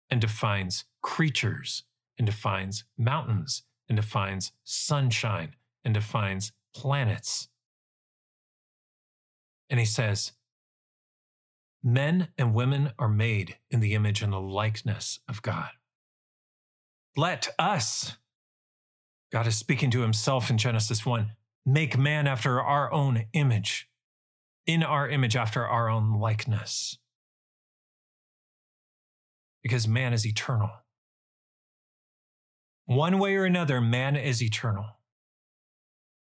and 0.10 0.22
defines 0.22 0.86
creatures 1.02 1.84
and 2.18 2.28
defines 2.28 2.86
mountains 2.98 3.64
and 3.90 3.96
defines 3.96 4.52
sunshine 4.64 5.56
and 5.84 5.94
defines 5.94 6.52
planets. 6.74 7.50
And 9.70 9.80
he 9.80 9.86
says, 9.86 10.34
Men 11.84 12.30
and 12.38 12.54
women 12.54 12.92
are 12.98 13.10
made 13.10 13.58
in 13.70 13.80
the 13.80 13.94
image 13.94 14.22
and 14.22 14.34
the 14.34 14.40
likeness 14.40 15.20
of 15.28 15.42
God. 15.42 15.70
Let 17.16 17.50
us 17.58 18.18
God 19.32 19.46
is 19.48 19.58
speaking 19.58 19.92
to 19.92 20.02
himself 20.02 20.50
in 20.50 20.58
Genesis 20.58 21.06
1 21.06 21.32
make 21.66 21.98
man 21.98 22.28
after 22.28 22.62
our 22.62 22.92
own 22.94 23.26
image, 23.34 23.90
in 24.66 24.84
our 24.84 25.10
image 25.10 25.36
after 25.36 25.68
our 25.68 25.90
own 25.90 26.18
likeness. 26.18 26.98
Because 29.62 29.86
man 29.86 30.14
is 30.14 30.26
eternal. 30.26 30.70
One 32.86 33.20
way 33.20 33.36
or 33.36 33.44
another, 33.44 33.82
man 33.82 34.16
is 34.16 34.42
eternal. 34.42 34.86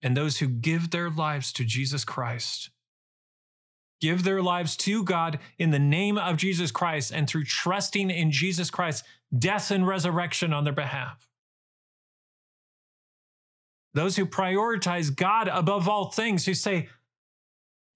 And 0.03 0.14
those 0.14 0.38
who 0.38 0.48
give 0.48 0.90
their 0.90 1.09
lives 1.09 1.55
to 1.55 1.64
Jesus 1.64 2.05
Christ, 2.05 2.68
give 4.01 4.24
their 4.24 4.42
lives 4.42 4.76
to 4.78 5.05
God 5.05 5.38
in 5.59 5.70
the 5.70 5.78
name 5.78 6.18
of 6.18 6.36
Jesus 6.36 6.70
Christ 6.70 7.12
and 7.12 7.28
through 7.28 7.44
trusting 7.44 8.11
in 8.11 8.30
Jesus 8.30 8.70
Christ's 8.70 9.07
death 9.36 9.70
and 9.70 9.86
resurrection 9.86 10.53
on 10.53 10.64
their 10.64 10.72
behalf, 10.72 11.28
those 13.94 14.16
who 14.16 14.26
prioritize 14.26 15.14
God 15.14 15.48
above 15.48 15.88
all 15.88 16.11
things, 16.11 16.46
who 16.46 16.55
say, 16.55 16.88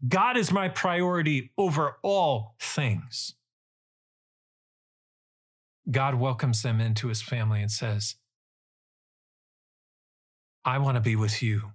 God 0.07 0.37
is 0.37 0.53
my 0.53 0.69
priority 0.69 1.53
over 1.57 1.97
all 2.03 2.57
things. 2.61 3.35
God 5.91 6.15
welcomes 6.15 6.63
them 6.63 6.81
into 6.81 7.09
his 7.09 7.23
family 7.23 7.61
and 7.61 7.71
says, 7.71 8.17
I 10.65 10.79
want 10.79 10.97
to 10.97 11.01
be 11.01 11.15
with 11.15 11.43
you, 11.43 11.73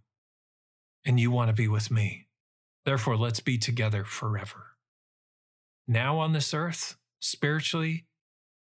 and 1.06 1.20
you 1.20 1.30
want 1.32 1.50
to 1.50 1.54
be 1.54 1.68
with 1.68 1.92
me. 1.92 2.29
Therefore, 2.90 3.18
let's 3.18 3.40
be 3.40 3.60
together 3.60 4.04
forever. 4.04 4.72
Now 5.88 6.18
on 6.18 6.34
this 6.34 6.56
earth, 6.56 6.98
spiritually, 7.20 8.08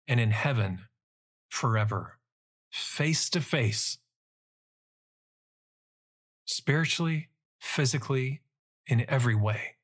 and 0.08 0.18
in 0.18 0.32
heaven 0.32 0.84
forever, 1.50 2.20
face 2.72 3.30
to 3.32 3.42
face 3.42 3.98
spiritually, 6.46 7.28
physically, 7.60 8.44
in 8.88 9.04
every 9.10 9.36
way, 9.36 9.76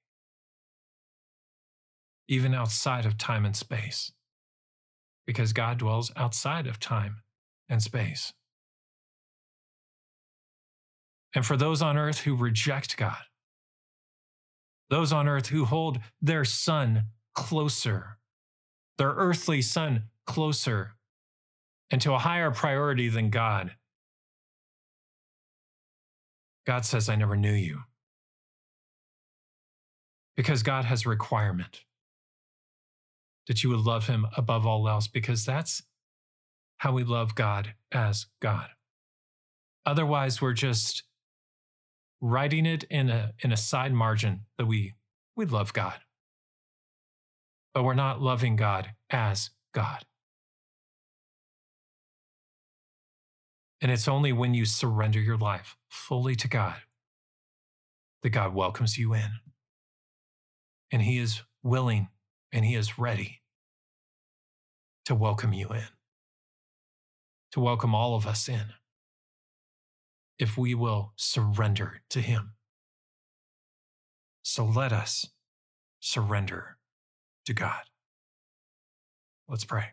even 2.29 2.53
outside 2.53 3.05
of 3.05 3.17
time 3.17 3.43
and 3.43 3.57
space, 3.57 4.13
because 5.27 5.51
God 5.51 5.79
dwells 5.79 6.13
outside 6.15 6.65
of 6.65 6.79
time 6.79 7.23
and 7.67 7.83
space. 7.83 8.31
And 11.35 11.45
for 11.45 11.57
those 11.57 11.81
on 11.81 11.97
earth 11.97 12.19
who 12.19 12.37
reject 12.37 12.95
God, 12.95 13.23
those 14.89 15.13
on 15.13 15.27
earth 15.27 15.47
who 15.47 15.65
hold 15.65 15.99
their 16.21 16.45
son 16.45 17.03
closer, 17.33 18.17
their 18.97 19.09
earthly 19.11 19.61
son 19.61 20.03
closer, 20.25 20.95
and 21.91 22.01
to 22.01 22.13
a 22.13 22.19
higher 22.19 22.51
priority 22.51 23.09
than 23.09 23.29
God, 23.29 23.75
God 26.65 26.85
says, 26.85 27.09
I 27.09 27.15
never 27.15 27.35
knew 27.35 27.53
you. 27.53 27.81
Because 30.35 30.63
God 30.63 30.85
has 30.85 31.05
a 31.05 31.09
requirement 31.09 31.83
that 33.47 33.63
you 33.63 33.69
would 33.69 33.79
love 33.79 34.07
him 34.07 34.27
above 34.37 34.65
all 34.65 34.87
else, 34.87 35.07
because 35.07 35.45
that's 35.45 35.81
how 36.77 36.93
we 36.93 37.03
love 37.03 37.35
God 37.35 37.73
as 37.91 38.27
God. 38.39 38.69
Otherwise, 39.85 40.41
we're 40.41 40.53
just 40.53 41.03
writing 42.22 42.65
it 42.65 42.84
in 42.86 43.09
a, 43.09 43.34
in 43.39 43.51
a 43.51 43.57
side 43.57 43.93
margin 43.93 44.41
that 44.57 44.65
we, 44.65 44.95
we 45.36 45.45
love 45.45 45.74
God. 45.74 45.99
But 47.74 47.84
we're 47.84 47.93
not 47.93 48.22
loving 48.22 48.55
God 48.55 48.91
as 49.09 49.51
God. 49.74 50.05
And 53.82 53.91
it's 53.91 54.07
only 54.07 54.34
when 54.34 54.53
you 54.53 54.65
surrender 54.65 55.20
your 55.20 55.38
life 55.38 55.78
fully 55.88 56.36
to 56.36 56.47
God 56.47 56.82
that 58.24 58.30
God 58.30 58.53
welcomes 58.53 58.97
you 58.97 59.13
in. 59.13 59.32
And 60.91 61.01
He 61.01 61.17
is 61.17 61.43
willing 61.63 62.09
and 62.51 62.65
He 62.65 62.76
is 62.76 62.99
ready 62.99 63.41
to 65.05 65.15
welcome 65.15 65.53
you 65.53 65.70
in, 65.70 65.88
to 67.53 67.59
welcome 67.59 67.95
all 67.95 68.15
of 68.15 68.28
us 68.28 68.49
in, 68.49 68.74
if 70.39 70.57
we 70.57 70.73
will 70.73 71.13
surrender 71.15 72.01
to 72.09 72.21
Him. 72.21 72.53
So 74.41 74.65
let 74.65 74.91
us 74.91 75.27
surrender 75.99 76.77
to 77.45 77.53
God. 77.53 77.83
Let's 79.47 79.65
pray. 79.65 79.89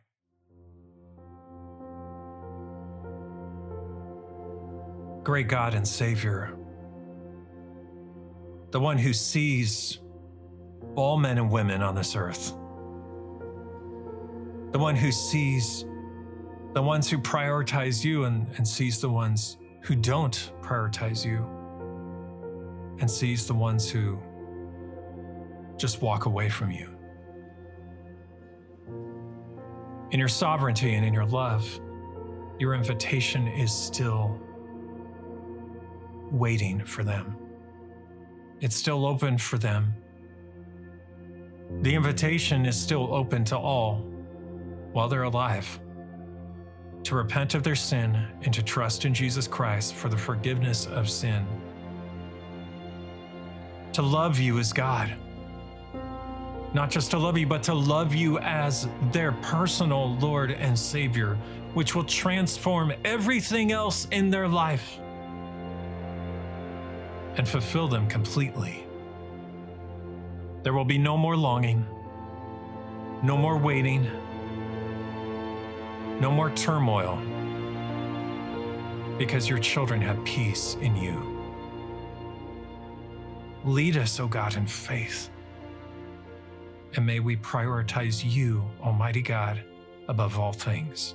great 5.27 5.49
God 5.49 5.75
and 5.75 5.87
Savior, 5.87 6.57
the 8.71 8.79
one 8.79 8.97
who 8.97 9.13
sees 9.13 9.99
all 10.95 11.19
men 11.19 11.37
and 11.37 11.51
women 11.51 11.83
on 11.83 11.97
this 11.97 12.15
earth, 12.15 12.51
the 14.71 14.79
one 14.79 14.95
who 14.95 15.11
sees 15.11 15.85
the 16.75 16.83
ones 16.83 17.11
who 17.11 17.19
prioritize 17.19 18.05
you 18.05 18.23
and, 18.23 18.47
and 18.57 18.69
sees 18.69 19.01
the 19.01 19.09
ones 19.09 19.59
who 19.87 19.95
don't 19.95 20.51
prioritize 20.63 21.25
you, 21.25 21.49
and 22.99 23.09
sees 23.09 23.47
the 23.47 23.55
ones 23.55 23.89
who 23.89 24.21
just 25.77 26.03
walk 26.03 26.27
away 26.27 26.49
from 26.49 26.73
you. 26.73 26.91
In 30.11 30.19
your 30.19 30.29
sovereignty 30.29 30.95
and 30.95 31.07
in 31.07 31.15
your 31.15 31.25
love, 31.25 31.81
your 32.59 32.75
invitation 32.75 33.47
is 33.47 33.73
still 33.73 34.41
waiting 36.33 36.85
for 36.85 37.05
them. 37.05 37.37
It's 38.61 38.75
still 38.75 39.07
open 39.07 39.39
for 39.39 39.57
them. 39.57 39.95
The 41.83 41.95
invitation 41.95 42.67
is 42.67 42.77
still 42.77 43.15
open 43.15 43.45
to 43.45 43.57
all 43.57 43.99
while 44.93 45.09
they're 45.09 45.23
alive 45.23 45.79
to 47.07 47.17
repent 47.17 47.55
of 47.55 47.63
their 47.63 47.77
sin 47.77 48.29
and 48.43 48.55
to 48.55 48.63
trust 48.63 49.05
in 49.05 49.15
Jesus 49.15 49.49
Christ 49.49 49.95
for 49.95 50.09
the 50.09 50.17
forgiveness 50.17 50.87
of 50.87 51.09
sin. 51.11 51.47
to 53.97 54.03
love 54.03 54.39
you 54.39 54.59
as 54.59 54.75
God. 54.75 55.17
Not 56.75 56.91
just 56.91 57.11
to 57.13 57.19
love 57.19 57.39
you, 57.39 57.47
but 57.47 57.63
to 57.63 57.73
love 57.73 58.15
you 58.15 58.39
as 58.41 58.89
their 59.11 59.33
personal 59.33 60.17
Lord 60.17 60.51
and 60.51 60.79
Savior, 60.79 61.39
which 61.73 61.95
will 61.95 62.05
transform 62.05 62.93
everything 63.07 63.73
else 63.73 64.07
in 64.11 64.29
their 64.29 64.49
life 64.49 64.99
and 67.37 67.49
fulfill 67.49 67.89
them 67.89 68.07
completely. 68.07 68.87
There 70.63 70.75
will 70.75 70.85
be 70.85 70.99
no 70.99 71.17
more 71.17 71.39
longing, 71.39 71.87
no 73.23 73.39
more 73.39 73.57
waiting, 73.57 74.07
no 76.21 76.31
more 76.31 76.51
turmoil, 76.51 77.19
because 79.19 79.49
your 79.49 79.59
children 79.59 80.01
have 80.01 80.23
peace 80.25 80.77
in 80.81 80.97
you. 80.97 81.33
Lead 83.65 83.97
us, 83.97 84.21
O 84.21 84.29
God, 84.29 84.57
in 84.57 84.67
faith. 84.67 85.31
And 86.95 87.05
may 87.05 87.21
we 87.21 87.37
prioritize 87.37 88.23
you, 88.25 88.65
Almighty 88.83 89.23
God, 89.23 89.63
above 90.09 90.39
all 90.39 90.53
things. 90.53 91.15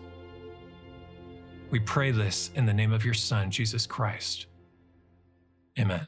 We 1.69 1.79
pray 1.79 2.11
this 2.11 2.51
in 2.55 2.65
the 2.65 2.73
name 2.73 2.91
of 2.91 3.05
your 3.05 3.13
Son, 3.13 3.49
Jesus 3.49 3.87
Christ. 3.87 4.47
Amen. 5.79 6.07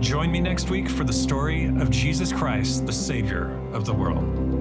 Join 0.00 0.32
me 0.32 0.40
next 0.40 0.70
week 0.70 0.88
for 0.88 1.04
the 1.04 1.12
story 1.12 1.66
of 1.66 1.90
Jesus 1.90 2.32
Christ, 2.32 2.86
the 2.86 2.92
Savior 2.92 3.60
of 3.72 3.84
the 3.84 3.92
world. 3.92 4.53